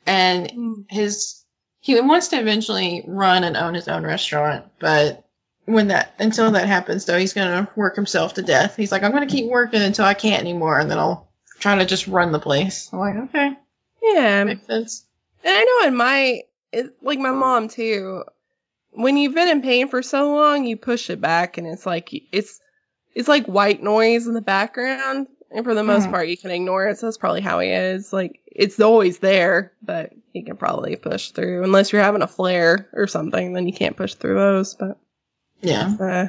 [0.07, 0.85] and Mm.
[0.89, 1.43] his
[1.81, 5.25] he wants to eventually run and own his own restaurant, but
[5.65, 8.77] when that until that happens though, he's gonna work himself to death.
[8.77, 11.29] He's like, I'm gonna keep working until I can't anymore, and then I'll
[11.59, 12.91] try to just run the place.
[12.93, 13.57] I'm like, okay,
[14.03, 14.45] Yeah.
[14.45, 15.05] makes sense.
[15.45, 18.25] And I know in my, it, like my mom too,
[18.93, 22.11] when you've been in pain for so long, you push it back and it's like,
[22.33, 22.61] it's,
[23.15, 25.27] it's like white noise in the background.
[25.53, 26.11] And for the most Mhm.
[26.13, 26.99] part, you can ignore it.
[26.99, 28.13] So that's probably how he is.
[28.13, 31.65] Like, it's always there, but he can probably push through.
[31.65, 34.75] Unless you're having a flare or something, then you can't push through those.
[34.75, 34.97] But,
[35.61, 36.29] Yeah, uh,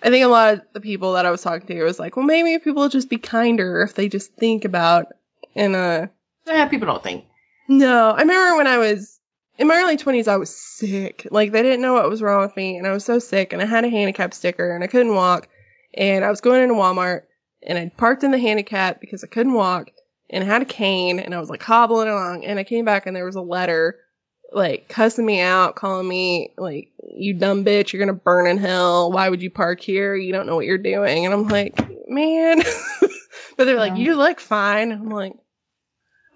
[0.00, 2.24] I think a lot of the people that I was talking to was like, well,
[2.24, 5.06] maybe if people just be kinder if they just think about
[5.54, 6.08] in a,
[6.46, 6.66] yeah.
[6.66, 7.24] People don't think.
[7.68, 9.18] no, I remember when I was
[9.58, 11.26] in my early 20s, I was sick.
[11.30, 13.60] Like, they didn't know what was wrong with me, and I was so sick, and
[13.60, 15.48] I had a handicap sticker, and I couldn't walk.
[15.94, 17.22] And I was going into Walmart,
[17.62, 19.90] and I parked in the handicap because I couldn't walk,
[20.30, 23.06] and I had a cane, and I was like hobbling along, and I came back,
[23.06, 23.98] and there was a letter,
[24.52, 29.12] like, cussing me out, calling me, like, you dumb bitch, you're gonna burn in hell.
[29.12, 30.14] Why would you park here?
[30.14, 31.24] You don't know what you're doing.
[31.24, 31.78] And I'm like,
[32.08, 32.62] man.
[33.56, 34.04] but they're like, Yeah.
[34.04, 34.92] you look fine.
[34.92, 35.34] I'm like,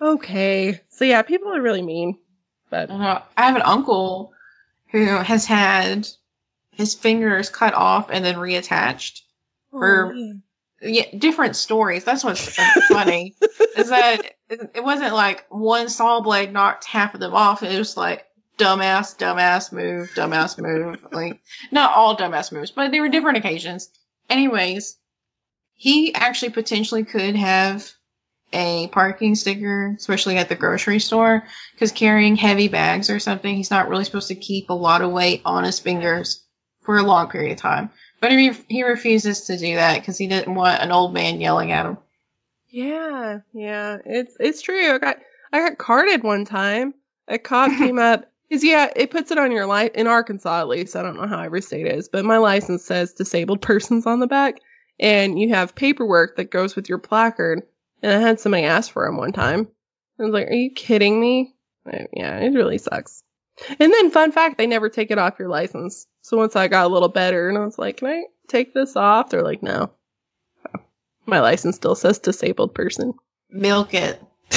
[0.00, 0.80] Okay.
[0.90, 2.18] So yeah, people are really mean.
[2.70, 3.22] But I know.
[3.36, 4.32] I have an uncle
[4.90, 6.06] who has had
[6.72, 9.22] his fingers cut off and then reattached.
[9.78, 10.32] For- Oh.
[10.82, 12.04] Yeah, different stories.
[12.04, 12.54] That's what's
[12.88, 13.34] funny.
[13.78, 14.20] is that
[14.50, 17.62] it, it wasn't like one saw blade knocked half of them off.
[17.62, 18.26] It was like
[18.58, 20.98] dumbass, dumbass move, dumbass move.
[21.12, 21.40] Like
[21.72, 23.88] not all dumbass moves, but they were different occasions.
[24.28, 24.98] Anyways,
[25.74, 27.90] he actually potentially could have
[28.52, 33.70] a parking sticker, especially at the grocery store, because carrying heavy bags or something, he's
[33.70, 36.44] not really supposed to keep a lot of weight on his fingers
[36.82, 37.90] for a long period of time.
[38.20, 41.72] But he, he refuses to do that because he didn't want an old man yelling
[41.72, 41.98] at him.
[42.70, 44.94] yeah, yeah, it's it's true.
[44.94, 45.18] I got
[45.52, 46.94] I got carded one time.
[47.28, 48.26] A cop came up.
[48.50, 50.94] Cause yeah, it puts it on your life in Arkansas at least.
[50.94, 54.28] I don't know how every state is, but my license says disabled persons on the
[54.28, 54.60] back,
[55.00, 57.62] and you have paperwork that goes with your placard.
[58.02, 59.68] And I had somebody ask for him one time.
[60.20, 61.54] I was like, "Are you kidding me?"
[62.12, 63.22] Yeah, it really sucks.
[63.80, 66.06] And then, fun fact, they never take it off your license.
[66.22, 68.96] So once I got a little better, and I was like, "Can I take this
[68.96, 69.90] off?" They're like, "No."
[71.24, 73.14] My license still says disabled person.
[73.50, 74.22] Milk it.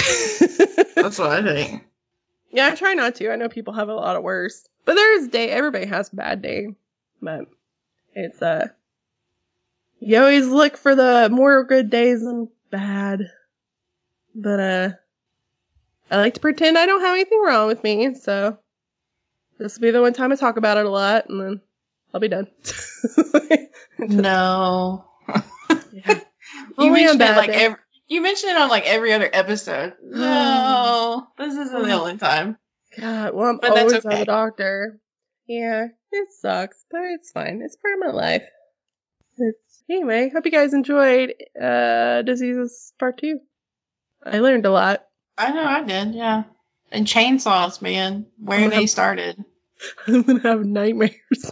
[0.95, 1.84] That's what I think.
[2.52, 3.32] Yeah, I try not to.
[3.32, 4.68] I know people have a lot of worse.
[4.86, 6.76] But there's day everybody has a bad day.
[7.22, 7.45] But
[8.14, 8.68] it's uh
[10.00, 13.32] you always look for the more good days than bad.
[14.36, 14.89] But uh
[16.12, 18.58] I like to pretend I don't have anything wrong with me, so
[19.60, 21.62] this will be the one time I talk about it a lot and then
[22.14, 22.47] I'll be done.
[23.99, 25.05] No.
[25.91, 26.20] Yeah.
[26.80, 29.93] You mentioned it like every, you mentioned it on like every other episode.
[30.01, 32.57] No, this isn't the only time.
[32.97, 34.20] God, well, I'm But that's always at okay.
[34.20, 34.99] the doctor.
[35.45, 37.62] Yeah, it sucks, but it's fine.
[37.64, 38.43] It's part of my life.
[39.38, 40.32] It's anyway.
[40.34, 43.41] Hope you guys enjoyed uh diseases part two.
[44.26, 45.05] I learned a lot.
[45.38, 46.43] I know I did, yeah.
[46.91, 48.85] And chainsaws, man, where Oh, they yeah.
[48.87, 49.43] started.
[50.07, 51.51] I'm gonna have nightmares.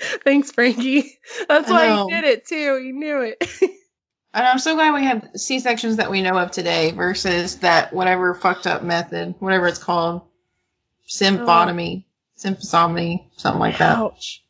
[0.24, 1.18] Thanks, Frankie.
[1.48, 2.06] That's I why know.
[2.08, 2.80] he did it too.
[2.82, 3.44] He knew it.
[4.34, 7.92] And I'm so glad we have C sections that we know of today versus that
[7.92, 10.22] whatever fucked up method, whatever it's called,
[11.06, 12.04] symphotomy,
[12.38, 13.98] symphosomy, something like that.
[13.98, 14.42] Ouch.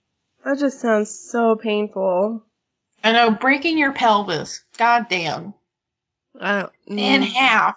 [0.45, 2.45] That just sounds so painful.
[3.03, 5.55] I know breaking your pelvis, goddamn,
[6.41, 6.73] I don't.
[6.87, 7.33] in mm.
[7.33, 7.75] half.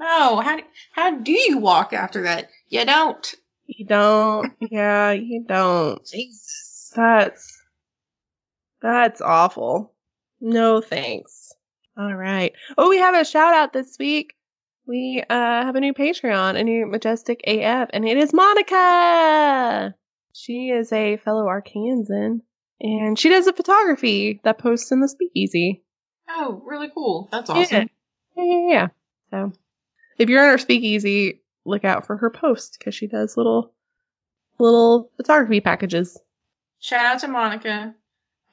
[0.00, 0.62] No, how do,
[0.92, 2.48] how do you walk after that?
[2.68, 3.34] You don't.
[3.66, 4.52] You don't.
[4.70, 6.04] Yeah, you don't.
[6.06, 6.90] Jesus.
[6.96, 7.62] That's
[8.80, 9.92] that's awful.
[10.40, 11.52] No thanks.
[11.98, 12.54] All right.
[12.78, 14.34] Oh, we have a shout out this week.
[14.86, 19.94] We uh have a new Patreon, a new Majestic AF, and it is Monica.
[20.32, 22.40] She is a fellow Arkansan,
[22.80, 25.82] and she does a photography that posts in the Speakeasy.
[26.26, 27.28] Oh, really cool.
[27.30, 27.90] That's awesome.
[28.34, 28.88] Yeah, yeah, yeah.
[29.30, 29.52] So,
[30.20, 33.72] if you're in our Speakeasy, look out for her post because she does little
[34.58, 36.18] little photography packages.
[36.78, 37.94] Shout out to Monica.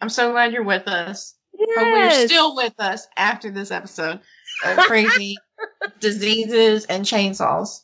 [0.01, 1.35] I'm so glad you're with us.
[1.57, 2.19] Hopefully Yes.
[2.19, 4.19] you're still with us after this episode
[4.65, 5.37] of crazy
[5.99, 7.81] diseases and chainsaws.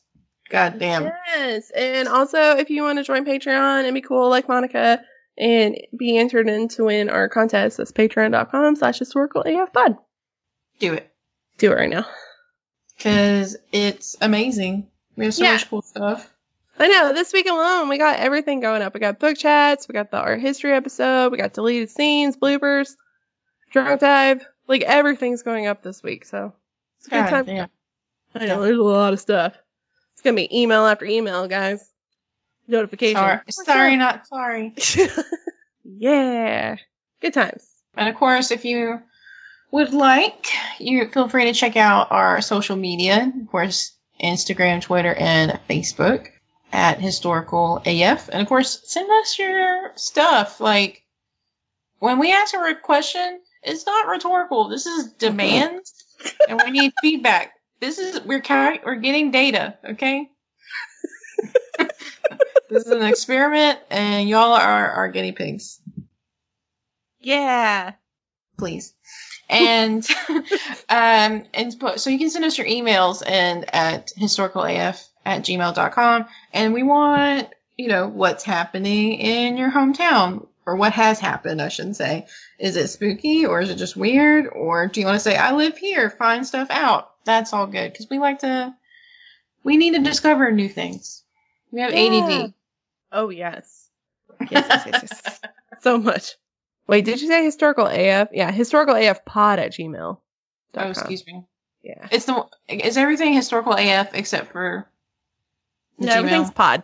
[0.49, 1.03] God damn.
[1.35, 1.72] Yes.
[1.72, 5.01] And also, if you want to join Patreon and be cool like Monica
[5.38, 9.97] and be entered in to win our contest, that's patreon.com slash historical AF pod.
[10.80, 11.11] Do it.
[11.57, 12.05] Do it right now.
[12.98, 14.88] Because it's amazing.
[15.15, 15.53] We have so Yeah.
[15.53, 16.30] much cool stuff.
[16.80, 17.14] I know.
[17.14, 18.94] This week alone, we got everything going up.
[18.94, 19.88] We got book chats.
[19.88, 21.32] We got the art history episode.
[21.32, 22.95] We got deleted scenes, bloopers,
[23.72, 24.45] drunk dive.
[24.68, 26.26] Like everything's going up this week.
[26.26, 26.53] So
[26.98, 27.45] it's a good God time.
[27.45, 27.70] damn.
[28.36, 29.56] I know there's a lot of stuff.
[30.14, 31.88] It's gonna be email after email, guys.
[32.68, 33.18] Notification.
[33.18, 34.74] Sorry, sorry, not sorry.
[35.84, 36.78] yeah.
[37.22, 37.68] Good times.
[37.95, 38.99] And of course, if you
[39.74, 40.48] would like,
[40.80, 43.34] you feel free to check out our social media.
[43.41, 43.91] Of course,
[44.24, 46.28] Instagram, Twitter, and Facebook
[46.72, 48.30] at historical AF.
[48.30, 50.62] And of course, send us your stuff.
[50.62, 51.04] Like
[51.98, 54.70] when we ask a question, it's not rhetorical.
[54.70, 55.91] This is demands,
[56.48, 57.54] and we need feedback.
[57.80, 59.78] This is we're ca- we're getting data.
[59.84, 60.30] Okay.
[62.70, 65.80] this is an experiment, and y'all are our guinea pigs
[67.20, 67.94] Yeah.
[68.58, 68.94] please.
[69.49, 70.06] And
[70.90, 76.74] um and so you can send us your emails and at historicalaf at gmail.com and
[76.74, 81.95] we want you know what's happening in your hometown or what has happened i shouldn't
[81.95, 82.28] say
[82.60, 85.53] is it spooky or is it just weird or do you want to say i
[85.53, 88.74] live here find stuff out that's all good because we like to
[89.64, 91.24] we need to discover new things
[91.72, 92.44] we have Yeah.
[92.44, 92.53] add
[93.14, 93.90] Oh yes.
[94.49, 95.40] Yes, yes, yes, yes.
[95.82, 96.36] so much.
[96.88, 98.30] Wait, did you say historical AF?
[98.34, 100.18] Yeah, historical AF pod at gmail.
[100.76, 101.43] oh excuse me
[101.84, 102.07] Yeah.
[102.11, 104.88] it's the is everything historical af except for
[105.97, 106.15] No, Gmail?
[106.18, 106.84] everything's pod.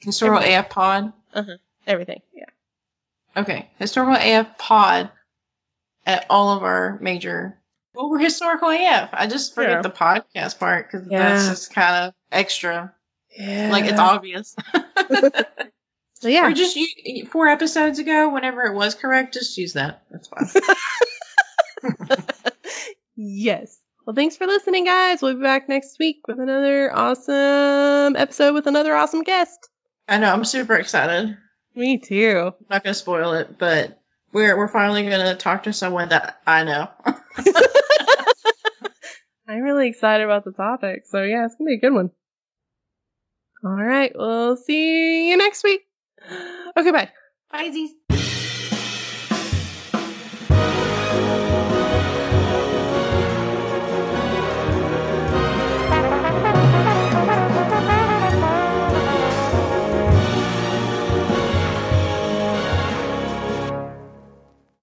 [0.00, 0.58] historical everything.
[0.58, 1.56] af pod Uh-huh.
[1.86, 2.22] Everything.
[2.34, 2.46] Yeah.
[3.36, 5.10] Okay, historical AF pod
[6.06, 7.58] at all of our major.
[7.94, 9.10] Well, we're historical AF.
[9.12, 9.82] I just forget Yeah.
[9.82, 11.28] the podcast part because Yeah.
[11.28, 12.94] that's just kind of extra.
[13.38, 13.70] Yeah.
[13.70, 14.54] Like it's obvious.
[16.22, 16.46] So yeah.
[16.46, 20.04] Or just you, four episodes ago, whenever it was correct, just use that.
[20.08, 20.46] That's fine.
[23.16, 23.76] yes.
[24.06, 25.20] Well, thanks for listening, guys.
[25.20, 29.68] We'll be back next week with another awesome episode with another awesome guest.
[30.06, 30.32] I know.
[30.32, 31.36] I'm super excited.
[31.74, 32.52] Me too.
[32.56, 34.00] I'm not gonna spoil it, but
[34.32, 36.88] we're we're finally gonna talk to someone that I know.
[39.48, 41.02] I'm really excited about the topic.
[41.06, 42.12] So yeah, it's gonna be a good one.
[43.64, 44.12] All right.
[44.14, 45.80] We'll see you next week.
[46.76, 46.90] Okay.
[46.90, 47.10] Bye.
[47.50, 47.92] Bye, Z's.